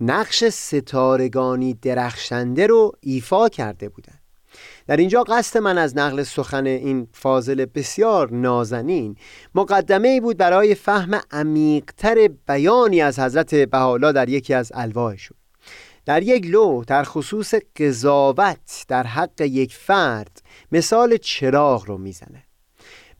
نقش 0.00 0.44
ستارگانی 0.44 1.74
درخشنده 1.74 2.66
رو 2.66 2.92
ایفا 3.00 3.48
کرده 3.48 3.88
بودند 3.88 4.18
در 4.86 4.96
اینجا 4.96 5.22
قصد 5.22 5.58
من 5.58 5.78
از 5.78 5.96
نقل 5.96 6.22
سخن 6.22 6.66
این 6.66 7.08
فاضل 7.12 7.64
بسیار 7.74 8.32
نازنین 8.32 9.16
مقدمه 9.54 10.20
بود 10.20 10.36
برای 10.36 10.74
فهم 10.74 11.20
عمیقتر 11.30 12.28
بیانی 12.48 13.00
از 13.00 13.18
حضرت 13.18 13.54
بحالا 13.54 14.12
در 14.12 14.28
یکی 14.28 14.54
از 14.54 14.72
الواحشون. 14.74 15.36
در 16.06 16.22
یک 16.22 16.46
لو 16.46 16.84
در 16.86 17.04
خصوص 17.04 17.54
قضاوت 17.76 18.84
در 18.88 19.02
حق 19.02 19.40
یک 19.40 19.74
فرد 19.74 20.42
مثال 20.72 21.16
چراغ 21.16 21.84
رو 21.86 21.98
می‌زنه. 21.98 22.44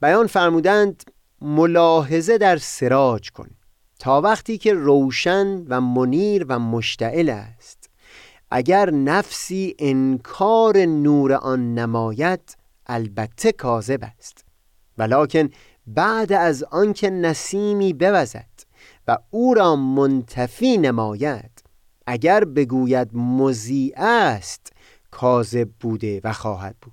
بیان 0.01 0.27
فرمودند 0.27 1.05
ملاحظه 1.41 2.39
در 2.39 2.57
سراج 2.57 3.31
کن. 3.31 3.51
تا 3.99 4.21
وقتی 4.21 4.59
که 4.59 4.73
روشن 4.73 5.65
و 5.69 5.81
منیر 5.81 6.47
و 6.49 6.59
مشتعل 6.59 7.31
است. 7.31 7.91
اگر 8.51 8.91
نفسی 8.91 9.75
انکار 9.79 10.79
نور 10.79 11.33
آن 11.33 11.75
نماید 11.75 12.57
البته 12.87 13.53
کاذب 13.53 14.01
است. 14.19 14.45
ولکن 14.99 15.49
بعد 15.87 16.33
از 16.33 16.65
آنکه 16.65 17.11
نسیمی 17.11 17.93
بوزد 17.93 18.47
و 19.09 19.19
او 19.31 19.55
را 19.55 19.77
منتفی 19.77 20.79
نماید 20.79 21.63
اگر 22.07 22.45
بگوید 22.45 23.15
مزیع 23.15 23.95
است 23.97 24.73
کاذب 25.11 25.69
بوده 25.81 26.21
و 26.25 26.33
خواهد 26.33 26.77
بود. 26.83 26.93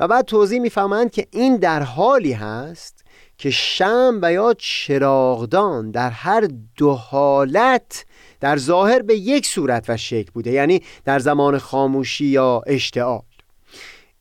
و 0.00 0.08
بعد 0.08 0.24
توضیح 0.24 0.60
می‌فهمند 0.60 1.10
که 1.10 1.26
این 1.30 1.56
در 1.56 1.82
حالی 1.82 2.32
هست 2.32 2.95
که 3.38 3.50
شم 3.50 4.18
و 4.22 4.32
یا 4.32 4.54
چراغدان 4.58 5.90
در 5.90 6.10
هر 6.10 6.48
دو 6.76 6.92
حالت 6.92 8.06
در 8.40 8.56
ظاهر 8.56 9.02
به 9.02 9.16
یک 9.16 9.46
صورت 9.46 9.84
و 9.90 9.96
شکل 9.96 10.30
بوده 10.34 10.50
یعنی 10.50 10.82
در 11.04 11.18
زمان 11.18 11.58
خاموشی 11.58 12.26
یا 12.26 12.62
اشتعال. 12.66 13.22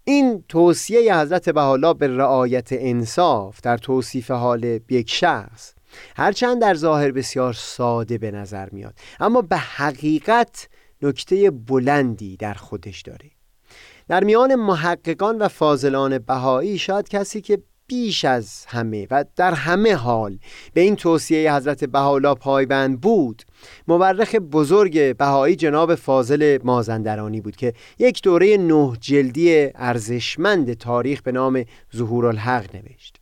این 0.04 0.44
توصیه 0.50 1.18
حضرت 1.18 1.50
بحالا 1.50 1.94
به 1.94 2.08
رعایت 2.08 2.68
انصاف 2.72 3.62
در 3.62 3.78
توصیف 3.78 4.32
حال 4.32 4.80
یک 4.90 5.10
شخص 5.10 5.74
هرچند 6.16 6.62
در 6.62 6.74
ظاهر 6.74 7.12
بسیار 7.12 7.54
ساده 7.54 8.18
به 8.18 8.32
نظر 8.32 8.70
میاد 8.70 8.94
اما 9.20 9.42
به 9.42 9.58
حقیقت 9.58 10.70
نکته 11.02 11.52
بلندی 11.52 12.38
در 12.38 12.54
خودش 12.54 13.02
داره. 13.02 13.32
در 14.08 14.24
میان 14.24 14.56
محققان 14.56 15.38
و 15.38 15.48
فاضلان 15.48 16.18
بهایی 16.18 16.78
شاید 16.78 17.10
کسی 17.10 17.42
که 17.42 17.62
بیش 17.88 18.26
از 18.26 18.66
همه 18.68 19.08
و 19.12 19.26
در 19.36 19.54
همه 19.54 19.96
حال 19.96 20.38
به 20.74 20.82
این 20.82 20.96
توصیه 20.96 21.54
حضرت 21.54 21.84
بهاءالله 21.84 22.36
پایبند 22.36 23.02
بود. 23.02 23.44
مورخ 23.88 24.36
بزرگ 24.36 25.18
بهایی 25.18 25.56
جناب 25.56 25.96
فاضل 25.96 26.58
مازندرانی 26.64 27.42
بود 27.42 27.56
که 27.56 27.74
یک 28.00 28.22
دوره 28.22 28.58
نه 28.58 28.94
جلدی 29.00 29.70
ارزشمند 29.76 30.74
تاریخ 30.74 31.22
به 31.22 31.32
نام 31.32 31.66
ظهور 31.96 32.26
الحق 32.26 32.76
نوشت. 32.76 33.20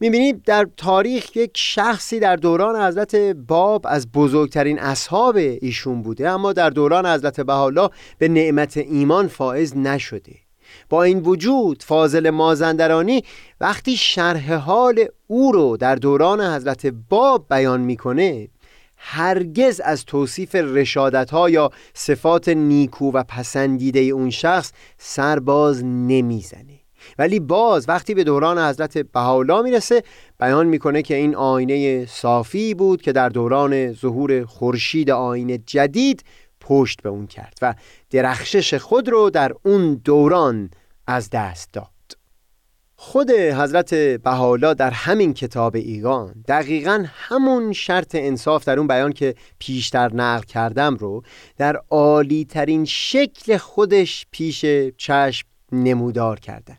می‌بینید 0.00 0.42
در 0.42 0.68
تاریخ 0.76 1.36
یک 1.36 1.50
شخصی 1.54 2.20
در 2.20 2.36
دوران 2.36 2.86
حضرت 2.86 3.16
باب 3.16 3.86
از 3.88 4.12
بزرگترین 4.12 4.78
اصحاب 4.78 5.36
ایشون 5.36 6.02
بوده 6.02 6.28
اما 6.30 6.52
در 6.52 6.70
دوران 6.70 7.06
حضرت 7.06 7.40
بهاءالله 7.40 7.90
به 8.18 8.28
نعمت 8.28 8.76
ایمان 8.76 9.28
فائز 9.28 9.76
نشده. 9.76 10.43
با 10.94 11.02
این 11.02 11.20
وجود 11.20 11.82
فاضل 11.82 12.30
مازندرانی 12.30 13.24
وقتی 13.60 13.96
شرح 13.96 14.54
حال 14.54 15.04
او 15.26 15.52
رو 15.52 15.76
در 15.76 15.94
دوران 15.94 16.40
حضرت 16.40 16.86
باب 17.08 17.46
بیان 17.50 17.80
می‌کنه 17.80 18.48
هرگز 18.96 19.80
از 19.80 20.04
توصیف 20.04 20.54
رشادت 20.54 21.30
ها 21.30 21.50
یا 21.50 21.70
صفات 21.94 22.48
نیکو 22.48 23.10
و 23.10 23.22
پسندیده 23.22 24.00
اون 24.00 24.30
شخص 24.30 24.72
سرباز 24.98 25.84
نمی‌زنه. 25.84 26.80
ولی 27.18 27.40
باز 27.40 27.88
وقتی 27.88 28.14
به 28.14 28.24
دوران 28.24 28.58
حضرت 28.58 28.98
بهاولا 28.98 29.62
می‌رسه 29.62 30.02
بیان 30.40 30.66
می‌کنه 30.66 31.02
که 31.02 31.14
این 31.14 31.34
آینه 31.34 32.06
صافی 32.06 32.74
بود 32.74 33.02
که 33.02 33.12
در 33.12 33.28
دوران 33.28 33.92
ظهور 33.92 34.44
خورشید 34.44 35.10
آینه 35.10 35.58
جدید 35.58 36.24
پشت 36.60 37.02
به 37.02 37.08
اون 37.08 37.26
کرد 37.26 37.58
و 37.62 37.74
درخشش 38.10 38.74
خود 38.74 39.08
رو 39.08 39.30
در 39.30 39.52
اون 39.62 39.94
دوران 39.94 40.70
از 41.06 41.30
دست 41.30 41.72
داد. 41.72 41.88
خود 42.96 43.30
حضرت 43.30 43.94
بهاءالله 43.94 44.74
در 44.74 44.90
همین 44.90 45.34
کتاب 45.34 45.76
ایگان 45.76 46.44
دقیقا 46.48 47.04
همون 47.08 47.72
شرط 47.72 48.14
انصاف 48.14 48.64
در 48.64 48.78
اون 48.78 48.88
بیان 48.88 49.12
که 49.12 49.34
پیشتر 49.58 50.14
نقل 50.14 50.44
کردم 50.44 50.94
رو 50.94 51.22
در 51.56 51.80
عالی 51.90 52.44
ترین 52.44 52.84
شکل 52.84 53.56
خودش 53.56 54.26
پیش 54.30 54.64
چشم 54.96 55.48
نمودار 55.72 56.40
کردن 56.40 56.76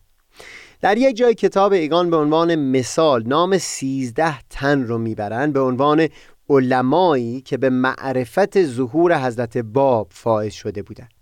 در 0.82 0.98
یک 0.98 1.16
جای 1.16 1.34
کتاب 1.34 1.72
ایگان 1.74 2.10
به 2.10 2.18
عنوان 2.18 2.56
مثال 2.56 3.28
نام 3.28 3.58
سیزده 3.58 4.40
تن 4.50 4.84
رو 4.84 4.98
می‌برند 4.98 5.54
به 5.54 5.60
عنوان 5.60 6.08
علمایی 6.50 7.42
که 7.42 7.58
به 7.58 7.70
معرفت 7.70 8.64
ظهور 8.66 9.26
حضرت 9.26 9.58
باب 9.58 10.08
فائز 10.12 10.54
شده 10.54 10.84
بودند. 10.84 11.15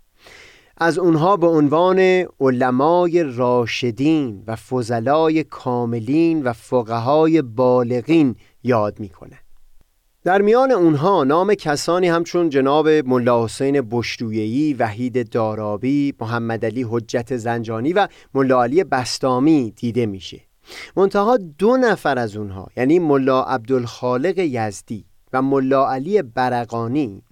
از 0.78 0.98
اونها 0.98 1.38
به 1.38 1.48
عنوان 1.48 2.26
علمای 2.40 3.24
راشدین 3.24 4.44
و 4.48 4.56
فضلای 4.56 5.44
کاملین 5.44 6.44
و 6.44 6.54
فقهای 6.54 7.42
بالغین 7.42 8.36
یاد 8.64 9.00
می‌کنه. 9.00 9.40
در 10.24 10.42
میان 10.42 10.72
اونها 10.72 11.24
نام 11.24 11.54
کسانی 11.54 12.08
همچون 12.08 12.50
جناب 12.50 12.90
ملا 12.90 13.46
حسین 13.46 13.82
بشتویهی، 13.92 14.74
وحید 14.74 15.30
دارابی، 15.30 16.14
محمد 16.20 16.66
علی 16.66 16.86
حجت 16.90 17.38
زنجانی 17.38 17.94
و 17.94 18.08
ملا 18.34 18.64
علی 18.64 18.84
بستامی 18.84 19.72
دیده 19.72 20.06
میشه. 20.06 20.42
منتها 20.96 21.38
دو 21.58 21.78
نفر 21.78 22.20
از 22.20 22.36
اونها 22.36 22.68
یعنی 22.78 23.00
ملا 23.00 23.44
عبدالخالق 23.44 24.38
یزدی 24.38 25.06
و 25.34 25.42
ملا 25.42 25.92
علی 25.92 26.22
برقانی 26.22 27.24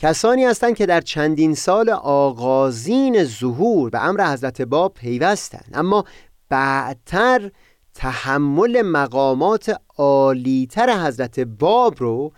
کسانی 0.00 0.44
هستند 0.44 0.76
که 0.76 0.86
در 0.86 1.00
چندین 1.00 1.54
سال 1.54 1.90
آغازین 1.90 3.24
ظهور 3.24 3.90
به 3.90 4.04
امر 4.04 4.32
حضرت 4.32 4.62
باب 4.62 4.94
پیوستند. 4.94 5.70
اما 5.74 6.04
بعدتر 6.48 7.50
تحمل 7.94 8.82
مقامات 8.82 9.76
عالیتر 9.98 11.06
حضرت 11.06 11.40
باب 11.40 11.94
رو 11.98 12.32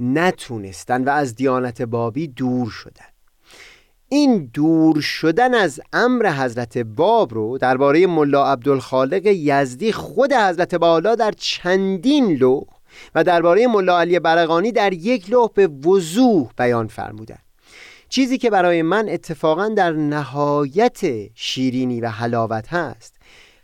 نتونستن 0.00 1.04
و 1.04 1.08
از 1.08 1.34
دیانت 1.34 1.82
بابی 1.82 2.28
دور 2.28 2.70
شدن 2.70 3.10
این 4.08 4.50
دور 4.54 5.00
شدن 5.00 5.54
از 5.54 5.80
امر 5.92 6.32
حضرت 6.32 6.78
باب 6.78 7.34
رو 7.34 7.58
درباره 7.58 8.06
ملا 8.06 8.52
عبدالخالق 8.52 9.26
یزدی 9.26 9.92
خود 9.92 10.32
حضرت 10.32 10.74
بالا 10.74 11.14
در 11.14 11.32
چندین 11.36 12.32
لوح 12.32 12.79
و 13.14 13.24
درباره 13.24 13.66
ملا 13.66 14.00
علی 14.00 14.18
برقانی 14.18 14.72
در 14.72 14.92
یک 14.92 15.30
لوح 15.30 15.50
به 15.54 15.66
وضوح 15.66 16.50
بیان 16.58 16.86
فرمودن 16.86 17.38
چیزی 18.08 18.38
که 18.38 18.50
برای 18.50 18.82
من 18.82 19.08
اتفاقا 19.08 19.68
در 19.68 19.92
نهایت 19.92 21.00
شیرینی 21.34 22.00
و 22.00 22.08
حلاوت 22.08 22.72
هست 22.72 23.16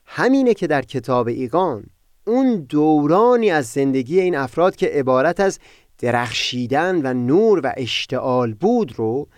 همینه 0.06 0.54
که 0.54 0.66
در 0.66 0.82
کتاب 0.82 1.28
ایگان 1.28 1.84
اون 2.26 2.66
دورانی 2.68 3.50
از 3.50 3.66
زندگی 3.66 4.20
این 4.20 4.36
افراد 4.36 4.76
که 4.76 4.86
عبارت 4.86 5.40
از 5.40 5.58
درخشیدن 5.98 7.00
و 7.06 7.14
نور 7.14 7.60
و 7.64 7.72
اشتعال 7.76 8.54
بود 8.54 8.98
رو 8.98 9.28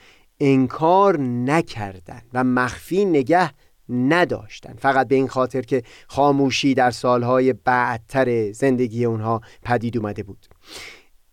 انکار 0.41 1.21
نکردن 1.21 2.23
و 2.33 2.45
مخفی 2.45 3.05
نگه 3.05 3.51
نداشتن. 3.89 4.75
فقط 4.79 5.09
به 5.09 5.15
این 5.15 5.29
خاطر 5.29 5.63
که 5.63 5.83
خاموشی 6.07 6.75
در 6.75 6.91
سالهای 6.91 7.53
بعدتر 7.53 8.53
زندگی 8.53 9.05
اونها 9.05 9.41
پدید 9.63 9.97
اومده 9.97 10.23
بود. 10.23 10.47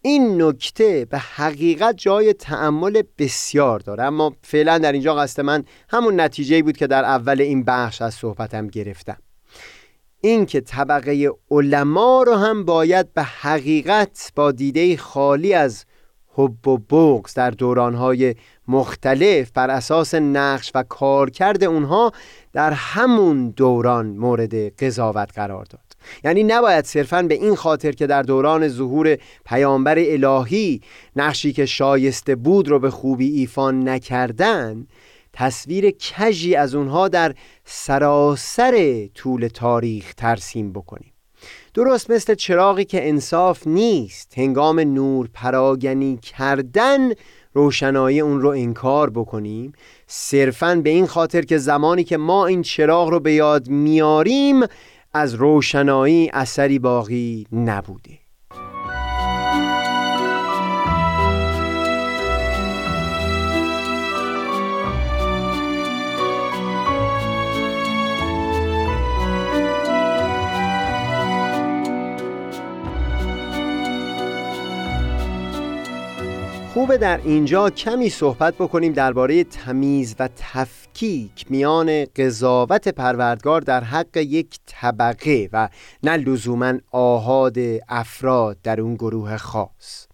این 0.01 0.41
نکته 0.41 1.05
به 1.05 1.17
حقیقت 1.17 1.95
جای 1.97 2.33
تعمل 2.33 3.01
بسیار 3.17 3.79
داره 3.79 4.03
اما 4.03 4.35
فعلا 4.41 4.77
در 4.77 4.91
اینجا 4.91 5.15
قصد 5.15 5.41
من 5.41 5.63
همون 5.89 6.19
نتیجه 6.19 6.63
بود 6.63 6.77
که 6.77 6.87
در 6.87 7.03
اول 7.03 7.41
این 7.41 7.63
بخش 7.63 8.01
از 8.01 8.13
صحبتم 8.13 8.67
گرفتم. 8.67 9.17
این 10.21 10.45
که 10.45 10.61
طبقه 10.61 11.31
علما 11.51 12.23
رو 12.23 12.35
هم 12.35 12.65
باید 12.65 13.13
به 13.13 13.23
حقیقت 13.23 14.31
با 14.35 14.51
دیده 14.51 14.97
خالی 14.97 15.53
از 15.53 15.85
حب 16.33 16.67
و 16.67 16.77
بغز 16.77 17.33
در 17.33 17.49
دورانهای 17.49 18.35
مختلف 18.67 19.51
بر 19.51 19.69
اساس 19.69 20.15
نقش 20.15 20.71
و 20.75 20.83
کارکرد 20.83 21.63
اونها 21.63 22.11
در 22.53 22.71
همون 22.71 23.49
دوران 23.49 24.07
مورد 24.07 24.55
قضاوت 24.83 25.29
قرار 25.35 25.65
داد. 25.65 25.79
یعنی 26.23 26.43
نباید 26.43 26.85
صرفا 26.85 27.21
به 27.21 27.33
این 27.33 27.55
خاطر 27.55 27.91
که 27.91 28.07
در 28.07 28.21
دوران 28.21 28.67
ظهور 28.67 29.17
پیامبر 29.45 29.95
الهی 29.99 30.81
نقشی 31.15 31.53
که 31.53 31.65
شایسته 31.65 32.35
بود 32.35 32.67
رو 32.67 32.79
به 32.79 32.89
خوبی 32.89 33.27
ایفان 33.27 33.89
نکردن 33.89 34.87
تصویر 35.33 35.91
کجی 35.91 36.55
از 36.55 36.75
اونها 36.75 37.07
در 37.07 37.35
سراسر 37.65 39.05
طول 39.15 39.47
تاریخ 39.47 40.13
ترسیم 40.13 40.73
بکنیم. 40.73 41.11
درست 41.73 42.11
مثل 42.11 42.35
چراغی 42.35 42.85
که 42.85 43.09
انصاف 43.09 43.67
نیست 43.67 44.37
هنگام 44.37 44.79
نور 44.79 45.29
پراگنی 45.33 46.17
کردن 46.17 47.11
روشنایی 47.55 48.19
اون 48.19 48.41
رو 48.41 48.49
انکار 48.49 49.09
بکنیم. 49.09 49.73
صرفا 50.07 50.81
به 50.83 50.89
این 50.89 51.07
خاطر 51.07 51.41
که 51.41 51.57
زمانی 51.57 52.03
که 52.03 52.17
ما 52.17 52.45
این 52.45 52.61
چراغ 52.61 53.09
رو 53.09 53.19
به 53.19 53.33
یاد 53.33 53.69
میاریم 53.69 54.63
از 55.13 55.33
روشنایی 55.33 56.29
اثری 56.33 56.79
باقی 56.79 57.47
نبوده. 57.51 58.24
خوبه 76.75 76.97
در 76.97 77.19
اینجا 77.23 77.69
کمی 77.69 78.09
صحبت 78.09 78.53
بکنیم 78.53 78.93
درباره 78.93 79.43
تمیز 79.43 80.15
و 80.19 80.29
تفکیک 80.37 81.45
میان 81.49 82.05
قضاوت 82.05 82.87
پروردگار 82.87 83.61
در 83.61 83.83
حق 83.83 84.17
یک 84.17 84.59
طبقه 84.65 85.49
و 85.53 85.69
نه 86.03 86.17
لزوما 86.17 86.73
آهاد 86.91 87.57
افراد 87.89 88.57
در 88.63 88.81
اون 88.81 88.95
گروه 88.95 89.37
خاص. 89.37 90.07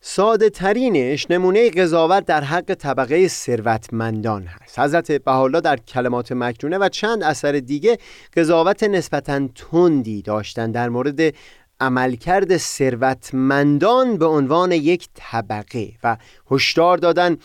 ساده 0.00 0.50
ترینش 0.50 1.30
نمونه 1.30 1.70
قضاوت 1.70 2.24
در 2.26 2.44
حق 2.44 2.74
طبقه 2.74 3.28
ثروتمندان 3.28 4.46
هست. 4.46 4.78
حضرت 4.78 5.12
بحالا 5.12 5.60
در 5.60 5.76
کلمات 5.76 6.32
مکنونه 6.32 6.78
و 6.78 6.88
چند 6.88 7.22
اثر 7.22 7.52
دیگه 7.52 7.98
قضاوت 8.36 8.82
نسبتا 8.82 9.48
تندی 9.48 10.22
داشتن 10.22 10.70
در 10.70 10.88
مورد 10.88 11.34
عملکرد 11.80 12.56
ثروتمندان 12.56 14.18
به 14.18 14.26
عنوان 14.26 14.72
یک 14.72 15.08
طبقه 15.14 15.92
و 16.02 16.16
هشدار 16.50 16.98
دادن 16.98 17.36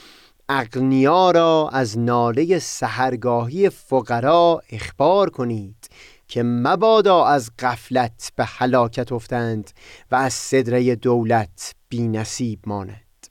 اغنیا 0.50 1.32
را 1.32 1.70
از 1.74 2.00
ناله 2.00 2.60
سهرگاهی 2.60 3.70
فقرا 3.70 4.62
اخبار 4.70 5.30
کنید 5.30 5.90
که 6.28 6.44
مبادا 6.44 7.26
از 7.26 7.52
غفلت 7.60 8.32
به 8.36 8.46
هلاکت 8.46 9.12
افتند 9.12 9.72
و 10.12 10.16
از 10.16 10.34
صدره 10.34 10.96
دولت 10.96 11.76
بی 11.90 12.08
نصیب 12.08 12.60
ماند 12.66 13.28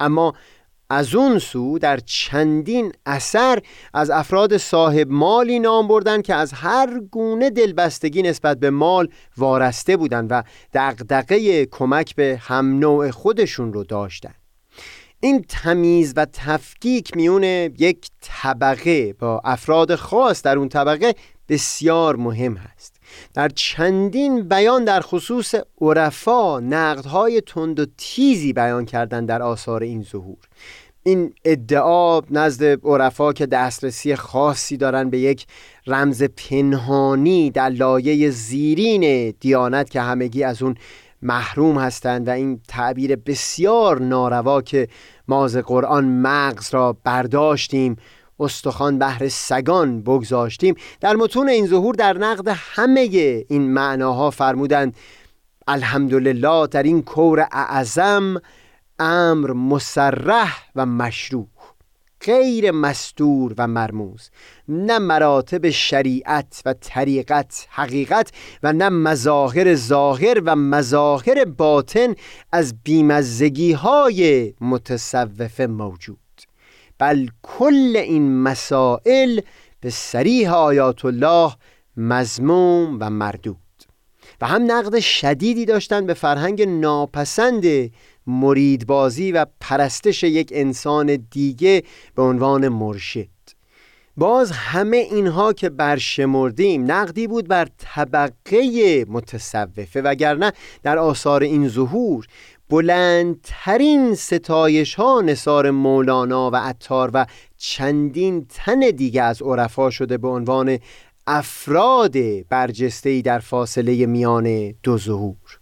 اما 0.00 0.34
از 0.90 1.14
اون 1.14 1.38
سو 1.38 1.78
در 1.78 1.96
چندین 1.96 2.92
اثر 3.06 3.58
از 3.94 4.10
افراد 4.10 4.56
صاحب 4.56 5.06
مالی 5.10 5.58
نام 5.58 5.88
بردن 5.88 6.22
که 6.22 6.34
از 6.34 6.52
هر 6.52 7.00
گونه 7.00 7.50
دلبستگی 7.50 8.22
نسبت 8.22 8.60
به 8.60 8.70
مال 8.70 9.08
وارسته 9.36 9.96
بودند 9.96 10.28
و 10.30 10.42
دقدقه 10.74 11.66
کمک 11.66 12.14
به 12.14 12.38
هم 12.42 12.78
نوع 12.78 13.10
خودشون 13.10 13.72
رو 13.72 13.84
داشتن. 13.84 14.34
این 15.20 15.44
تمیز 15.48 16.12
و 16.16 16.26
تفکیک 16.32 17.16
میون 17.16 17.42
یک 17.42 18.08
طبقه 18.20 19.12
با 19.12 19.40
افراد 19.44 19.94
خاص 19.94 20.42
در 20.42 20.58
اون 20.58 20.68
طبقه 20.68 21.14
بسیار 21.48 22.16
مهم 22.16 22.54
هست. 22.54 22.99
در 23.34 23.48
چندین 23.48 24.48
بیان 24.48 24.84
در 24.84 25.00
خصوص 25.00 25.54
عرفا 25.80 26.60
نقدهای 26.60 27.40
تند 27.40 27.80
و 27.80 27.86
تیزی 27.98 28.52
بیان 28.52 28.84
کردن 28.84 29.26
در 29.26 29.42
آثار 29.42 29.82
این 29.82 30.02
ظهور. 30.02 30.38
این 31.02 31.34
ادعا 31.44 32.20
نزد 32.30 32.86
عرفا 32.86 33.32
که 33.32 33.46
دسترسی 33.46 34.16
خاصی 34.16 34.76
دارن 34.76 35.10
به 35.10 35.18
یک 35.18 35.46
رمز 35.86 36.22
پنهانی 36.22 37.50
در 37.50 37.68
لایه 37.68 38.30
زیرین 38.30 39.34
دیانت 39.40 39.90
که 39.90 40.00
همگی 40.00 40.44
از 40.44 40.62
اون 40.62 40.74
محروم 41.22 41.78
هستند 41.78 42.28
و 42.28 42.30
این 42.30 42.60
تعبیر 42.68 43.16
بسیار 43.16 44.00
ناروا 44.00 44.62
که 44.62 44.88
ما 45.28 45.46
قرآن 45.46 46.04
مغز 46.04 46.74
را 46.74 46.96
برداشتیم 47.04 47.96
استخوان 48.40 48.98
بهر 48.98 49.28
سگان 49.28 50.02
بگذاشتیم. 50.02 50.74
در 51.00 51.16
متون 51.16 51.48
این 51.48 51.66
ظهور 51.66 51.94
در 51.94 52.18
نقد 52.18 52.48
همه 52.48 53.00
این 53.48 53.70
معناها 53.70 54.30
فرمودند 54.30 54.96
الحمدلله 55.68 56.66
در 56.66 56.82
این 56.82 57.02
کور 57.02 57.40
اعظم 57.52 58.40
امر 58.98 59.52
مسرح 59.52 60.64
و 60.76 60.86
مشروع 60.86 61.48
غیر 62.20 62.70
مستور 62.70 63.54
و 63.58 63.66
مرموز 63.66 64.30
نه 64.68 64.98
مراتب 64.98 65.70
شریعت 65.70 66.62
و 66.66 66.74
طریقت 66.80 67.66
حقیقت 67.70 68.32
و 68.62 68.72
نه 68.72 68.88
مظاهر 68.88 69.74
ظاهر 69.74 70.42
و 70.44 70.56
مظاهر 70.56 71.44
باطن 71.44 72.14
از 72.52 72.82
بیمزگی 72.82 73.72
های 73.72 74.54
متصوفه 74.60 75.66
موجود. 75.66 76.29
بل 77.00 77.26
کل 77.42 77.96
این 77.96 78.42
مسائل 78.42 79.40
به 79.80 79.90
سریح 79.90 80.52
آیات 80.54 81.04
الله 81.04 81.52
مزموم 81.96 82.98
و 83.00 83.10
مردود. 83.10 83.56
و 84.40 84.46
هم 84.46 84.72
نقد 84.72 84.98
شدیدی 84.98 85.64
داشتن 85.64 86.06
به 86.06 86.14
فرهنگ 86.14 86.62
ناپسند 86.62 87.90
مریدبازی 88.26 89.32
و 89.32 89.46
پرستش 89.60 90.22
یک 90.22 90.52
انسان 90.54 91.26
دیگه 91.30 91.82
به 92.14 92.22
عنوان 92.22 92.68
مرشد. 92.68 93.28
باز 94.16 94.50
همه 94.50 94.96
اینها 94.96 95.52
که 95.52 95.68
برشمردیم 95.68 96.92
نقدی 96.92 97.26
بود 97.26 97.48
بر 97.48 97.68
طبقه 97.78 99.04
متصوفه 99.08 100.02
وگرنه 100.02 100.52
در 100.82 100.98
آثار 100.98 101.42
این 101.42 101.68
ظهور 101.68 102.26
بلندترین 102.70 104.14
ستایش 104.14 104.94
ها 104.94 105.20
نصار 105.20 105.70
مولانا 105.70 106.50
و 106.50 106.56
عطار 106.56 107.10
و 107.14 107.26
چندین 107.56 108.46
تن 108.48 108.80
دیگه 108.80 109.22
از 109.22 109.42
عرفا 109.42 109.90
شده 109.90 110.18
به 110.18 110.28
عنوان 110.28 110.78
افراد 111.26 112.16
برجستهی 112.48 113.22
در 113.22 113.38
فاصله 113.38 114.06
میان 114.06 114.74
دو 114.82 114.98
ظهور. 114.98 115.59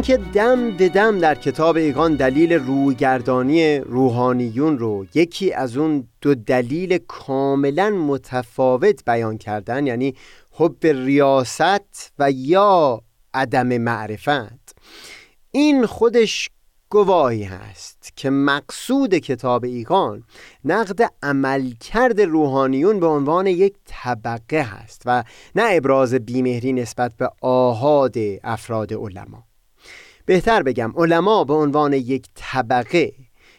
اینکه 0.00 0.16
دم 0.16 0.70
به 0.70 0.88
دم 0.88 1.18
در 1.18 1.34
کتاب 1.34 1.76
ایگان 1.76 2.14
دلیل 2.14 2.52
رویگردانی 2.52 3.78
روحانیون 3.78 4.78
رو 4.78 5.06
یکی 5.14 5.52
از 5.52 5.76
اون 5.76 6.08
دو 6.20 6.34
دلیل 6.34 6.98
کاملا 7.08 7.90
متفاوت 7.90 9.04
بیان 9.04 9.38
کردن 9.38 9.86
یعنی 9.86 10.14
حب 10.52 10.86
ریاست 10.86 12.12
و 12.18 12.30
یا 12.30 13.02
عدم 13.34 13.78
معرفت. 13.78 14.76
این 15.50 15.86
خودش 15.86 16.50
گواهی 16.90 17.44
هست 17.44 18.12
که 18.16 18.30
مقصود 18.30 19.14
کتاب 19.14 19.64
ایگان 19.64 20.24
نقد 20.64 21.12
عملکرد 21.22 22.20
روحانیون 22.20 23.00
به 23.00 23.06
عنوان 23.06 23.46
یک 23.46 23.74
طبقه 23.86 24.62
هست 24.62 25.02
و 25.06 25.24
نه 25.54 25.62
ابراز 25.70 26.14
بیمهری 26.14 26.72
نسبت 26.72 27.12
به 27.16 27.30
آهاد 27.40 28.14
افراد 28.44 28.92
علما. 28.92 29.49
بهتر 30.30 30.62
بگم 30.62 30.92
علما 30.96 31.44
به 31.44 31.54
عنوان 31.54 31.92
یک 31.92 32.26
طبقه 32.34 33.12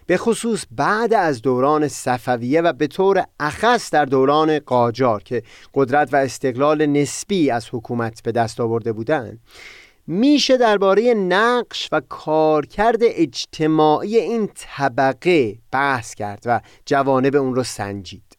به 0.05 0.17
خصوص 0.17 0.65
بعد 0.71 1.13
از 1.13 1.41
دوران 1.41 1.87
صفویه 1.87 2.61
و 2.61 2.73
به 2.73 2.87
طور 2.87 3.23
اخص 3.39 3.89
در 3.89 4.05
دوران 4.05 4.59
قاجار 4.59 5.23
که 5.23 5.43
قدرت 5.73 6.13
و 6.13 6.15
استقلال 6.15 6.85
نسبی 6.85 7.51
از 7.51 7.67
حکومت 7.71 8.23
به 8.23 8.31
دست 8.31 8.59
آورده 8.59 8.93
بودند 8.93 9.39
میشه 10.07 10.57
درباره 10.57 11.13
نقش 11.13 11.89
و 11.91 12.01
کارکرد 12.09 12.99
اجتماعی 13.01 14.17
این 14.17 14.49
طبقه 14.55 15.57
بحث 15.71 16.15
کرد 16.15 16.43
و 16.45 16.61
جوانب 16.85 17.35
اون 17.35 17.55
رو 17.55 17.63
سنجید. 17.63 18.30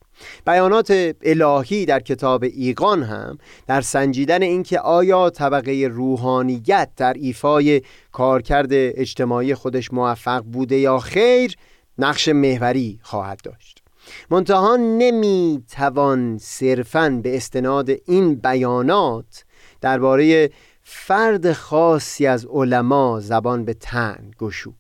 بیانات 0.47 1.15
الهی 1.23 1.87
در 1.87 2.01
کتاب 2.01 2.45
ایقان 2.45 3.03
هم 3.03 3.39
در 3.67 3.81
سنجیدن 3.81 4.43
اینکه 4.43 4.81
آیا 4.81 5.31
طبقه 5.31 5.89
روحانیت 5.93 6.89
در 6.97 7.13
ایفای 7.13 7.83
کارکرد 8.13 8.69
اجتماعی 8.73 9.55
خودش 9.55 9.93
موفق 9.93 10.43
بوده 10.43 10.77
یا 10.77 10.99
خیر 10.99 11.57
نقش 11.99 12.29
محوری 12.29 12.99
خواهد 13.03 13.41
داشت. 13.45 13.83
منتها 14.31 14.77
نمی 14.77 15.65
توان 15.71 16.39
صرفا 16.39 17.21
به 17.23 17.37
استناد 17.37 17.91
این 18.07 18.35
بیانات 18.35 19.45
درباره 19.81 20.51
فرد 20.83 21.53
خاصی 21.53 22.27
از 22.27 22.47
علما 22.47 23.21
زبان 23.21 23.65
به 23.65 23.75
تن 23.75 24.31
گشود. 24.39 24.75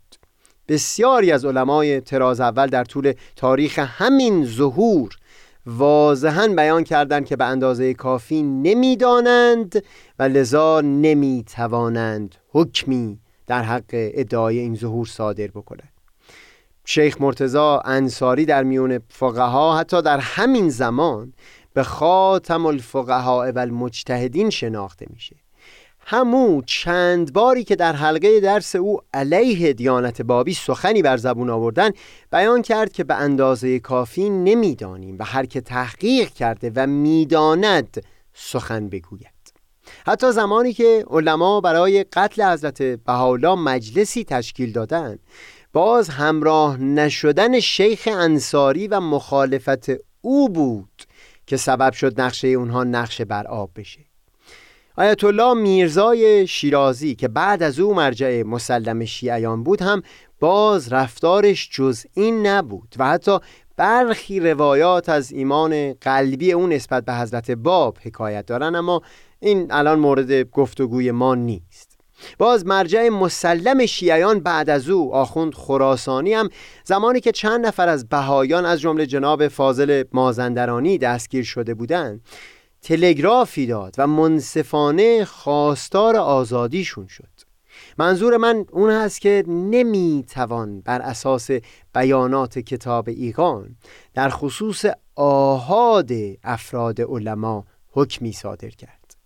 بسیاری 0.69 1.33
از 1.33 1.45
علمای 1.45 2.01
تراز 2.01 2.41
اول 2.41 2.67
در 2.67 2.85
طول 2.85 3.13
تاریخ 3.37 3.79
همین 3.79 4.47
ظهور 4.47 5.17
واضحا 5.67 6.49
بیان 6.57 6.85
کردند 6.85 7.27
که 7.27 7.37
به 7.37 7.45
اندازه 7.45 7.95
کافی 7.95 8.43
نمی‌دانند 8.43 9.85
و 10.19 10.23
لذا 10.23 10.81
نمی‌توانند 10.81 12.35
حکمی 12.49 13.19
در 13.47 13.63
حق 13.63 13.91
ادعای 13.93 14.59
این 14.59 14.75
ظهور 14.75 15.07
صادر 15.07 15.47
بکنند. 15.47 15.93
شیخ 16.85 17.21
مرتزا 17.21 17.83
انصاری 17.85 18.45
در 18.45 18.63
میون 18.63 19.01
فقها 19.09 19.79
حتی 19.79 20.03
در 20.03 20.19
همین 20.19 20.69
زمان 20.69 21.33
به 21.75 21.83
خاتم 21.83 22.67
الفقهاء 22.67 23.53
و 23.53 23.59
المجتهدین 23.59 24.51
شناخته 24.51 25.07
میشه. 25.11 25.37
همو 26.07 26.63
چند 26.67 27.33
باری 27.33 27.65
که 27.65 27.77
در 27.77 27.93
حلقه 27.93 28.41
درس 28.41 28.77
او 28.77 29.01
علیه 29.15 29.73
دیانت 29.73 30.23
بابی 30.23 30.55
سخنی 30.55 31.03
بر 31.03 31.17
زبون 31.17 31.51
آوردن 31.51 31.91
بیان 32.33 32.63
کرد 32.63 32.93
که 32.93 33.05
به 33.05 33.15
اندازه 33.15 33.79
کافی 33.79 34.31
نمی‌دانیم 34.31 35.17
و 35.19 35.25
هر 35.25 35.47
که 35.47 35.61
تحقیق 35.61 36.29
کرده 36.29 36.73
و 36.75 36.87
می‌داند 36.87 38.03
سخن 38.35 38.89
بگوید. 38.89 39.33
حتی 40.07 40.33
زمانی 40.33 40.73
که 40.73 41.05
علما 41.11 41.61
برای 41.61 42.05
قتل 42.05 42.43
حضرت 42.43 42.83
بهاءالله 42.83 43.55
مجلسی 43.55 44.25
تشکیل 44.25 44.73
دادند 44.73 45.19
باز 45.73 46.09
همراه 46.09 46.77
نشدن 46.77 47.61
شیخ 47.61 48.09
انصاری 48.13 48.89
و 48.89 49.01
مخالفت 49.01 49.87
او 50.21 50.49
بود 50.49 51.03
که 51.47 51.57
سبب 51.57 51.93
شد 51.93 52.21
نقشه 52.21 52.49
اونها 52.49 52.85
نقشه 52.85 53.25
بر 53.25 53.47
آب 53.47 53.71
بشه. 53.77 54.12
آیت 54.97 55.25
الله 55.25 55.55
میرزای 55.55 56.47
شیرازی 56.47 57.15
که 57.15 57.29
بعد 57.29 57.63
از 57.63 57.81
او 57.81 57.95
مرجع 57.95 58.43
مسلم 58.43 59.05
شیعیان 59.05 59.63
بود 59.63 59.83
هم 59.83 60.03
باز 60.41 60.93
رفتارش 60.93 61.69
جز 61.73 62.05
این 62.15 62.47
نبود 62.47 62.95
و 62.99 63.07
حتی 63.07 63.39
برخی 63.77 64.41
روایات 64.41 65.09
از 65.09 65.33
ایمان 65.33 65.93
قلبی 65.93 66.53
اون 66.53 66.73
نسبت 66.73 67.05
به 67.05 67.15
حضرت 67.15 67.51
باب 67.51 67.99
حکایت 68.03 68.47
دارن 68.47 68.75
اما 68.75 69.03
این 69.41 69.67
الان 69.71 69.99
مورد 69.99 70.43
گفتگوی 70.51 71.11
ما 71.11 71.35
نیست. 71.35 71.99
باز 72.39 72.67
مرجع 72.67 73.09
مسلم 73.09 73.87
شیعیان 73.87 74.41
بعد 74.41 74.71
از 74.71 74.89
او 74.89 75.15
آخوند 75.15 75.55
خراسانی 75.55 76.35
هم 76.35 76.49
زمانی 76.85 77.21
که 77.21 77.33
چند 77.33 77.67
نفر 77.67 77.89
از 77.89 78.09
بهایان 78.09 78.67
از 78.67 78.81
جمله 78.81 79.07
جناب 79.07 79.49
فاضل 79.49 80.05
مازندرانی 80.13 80.99
دستگیر 80.99 81.45
شده 81.45 81.75
بودند 81.75 82.21
تلگرافی 82.83 83.67
داد 83.67 83.95
و 83.99 84.07
منصفانه 84.07 85.25
خواستار 85.25 86.17
آزادیشون 86.17 87.07
شد. 87.07 87.29
منظور 87.99 88.37
من 88.37 88.65
اون 88.71 88.91
هست 88.91 89.21
که 89.21 89.45
نمی‌توان 89.47 90.81
بر 90.81 91.01
اساس 91.01 91.51
بیانات 91.95 92.59
کتاب 92.59 93.09
ایقان 93.09 93.77
در 94.15 94.29
خصوص 94.29 94.85
آهاد 95.17 96.11
افراد 96.45 97.01
علما 97.01 97.65
حکمی 97.91 98.33
صادر 98.33 98.69
کرد. 98.69 99.17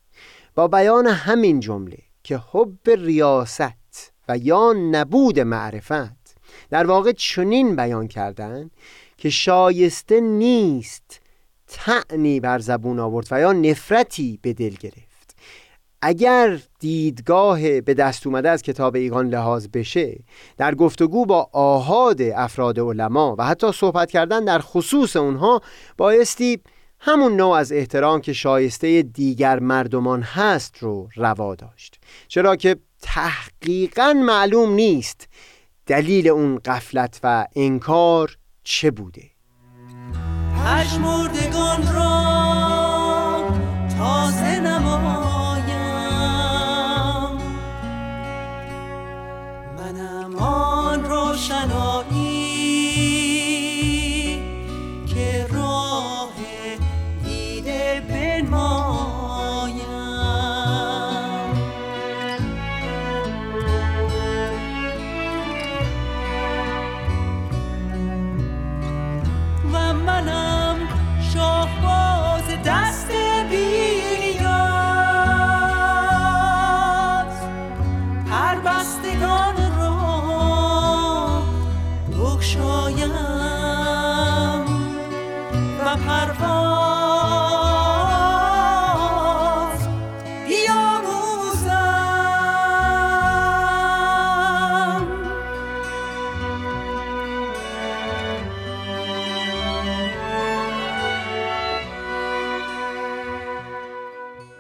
با 0.55 0.69
بیان 0.69 1.07
همین 1.07 1.61
جمله 1.61 1.99
که 2.23 2.41
حب 2.53 2.91
ریاست 2.91 4.13
و 4.29 4.39
یا 4.39 4.73
نبود 4.73 5.41
معرفت 5.41 6.37
در 6.71 6.87
واقع 6.87 7.13
چنین 7.13 7.77
بیان 7.77 8.09
کردن 8.09 8.71
که 9.17 9.31
شایسته 9.31 10.21
نیست 10.21 11.21
تعنی 11.69 12.41
بر 12.41 12.59
زبون 12.59 12.99
آورد 12.99 13.29
و 13.31 13.41
یا 13.41 13.53
نفرتی 13.53 14.39
به 14.43 14.53
دل 14.53 14.75
گرفت. 14.81 15.37
اگر 16.03 16.59
دیدگاه 16.79 17.81
به 17.81 17.95
دست 17.95 18.27
اومده 18.27 18.51
از 18.51 18.63
کتاب 18.63 18.95
ایگان 18.95 19.29
لحاظ 19.29 19.67
بشه 19.73 20.19
در 20.57 20.75
گفتگو 20.75 21.27
با 21.27 21.51
آهاد 21.53 22.23
افراد 22.23 22.81
علما 22.81 23.37
و 23.39 23.47
حتی 23.47 23.73
صحبت 23.73 24.11
کردن 24.11 24.45
در 24.45 24.59
خصوص 24.59 25.17
اونها 25.17 25.61
بایستی 25.97 26.61
همون 27.01 27.37
نوع 27.37 27.51
از 27.51 27.73
احترام 27.73 28.21
که 28.21 28.33
شایسته 28.33 29.03
دیگر 29.03 29.59
مردمان 29.59 30.23
هست 30.23 30.79
رو 30.79 31.09
روا 31.17 31.55
داشت. 31.55 32.01
چرا 32.29 32.57
که 32.57 32.77
تحقیقا 33.03 34.13
معلوم 34.13 34.73
نیست 34.73 35.29
دلیل 35.87 36.29
اون 36.29 36.59
قفلت 36.59 37.21
و 37.23 37.47
انکار 37.57 38.39
چه 38.65 38.91
بوده. 38.91 39.36
پشمردگان 40.67 41.95
را 41.95 42.17
تازه 43.99 44.61
نمایم 44.61 45.26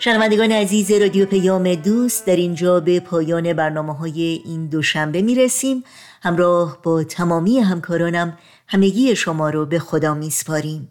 شنوندگان 0.06 0.52
عزیز 0.52 0.90
رادیو 0.90 1.26
پیام 1.26 1.74
دوست 1.74 2.26
در 2.26 2.36
اینجا 2.36 2.80
به 2.80 3.00
پایان 3.00 3.52
برنامه 3.52 3.94
های 3.94 4.42
این 4.44 4.66
دوشنبه 4.66 5.22
می 5.22 5.34
رسیم 5.34 5.84
همراه 6.22 6.78
با 6.82 7.04
تمامی 7.04 7.58
همکارانم 7.58 8.38
همگی 8.66 9.16
شما 9.16 9.50
رو 9.50 9.66
به 9.66 9.78
خدا 9.78 10.14
می 10.14 10.30
سپاریم 10.30 10.88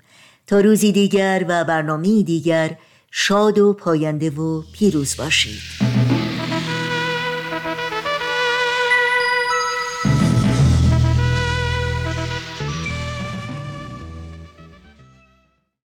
تا 0.48 0.60
روزی 0.60 0.92
دیگر 0.92 1.46
و 1.48 1.64
برنامه 1.64 2.24
دیگر 2.24 2.78
شاد 3.12 3.60
و 3.60 3.74
پاینده 3.74 4.30
و 4.30 4.62
پیروز 4.74 5.18
باشید. 5.18 5.85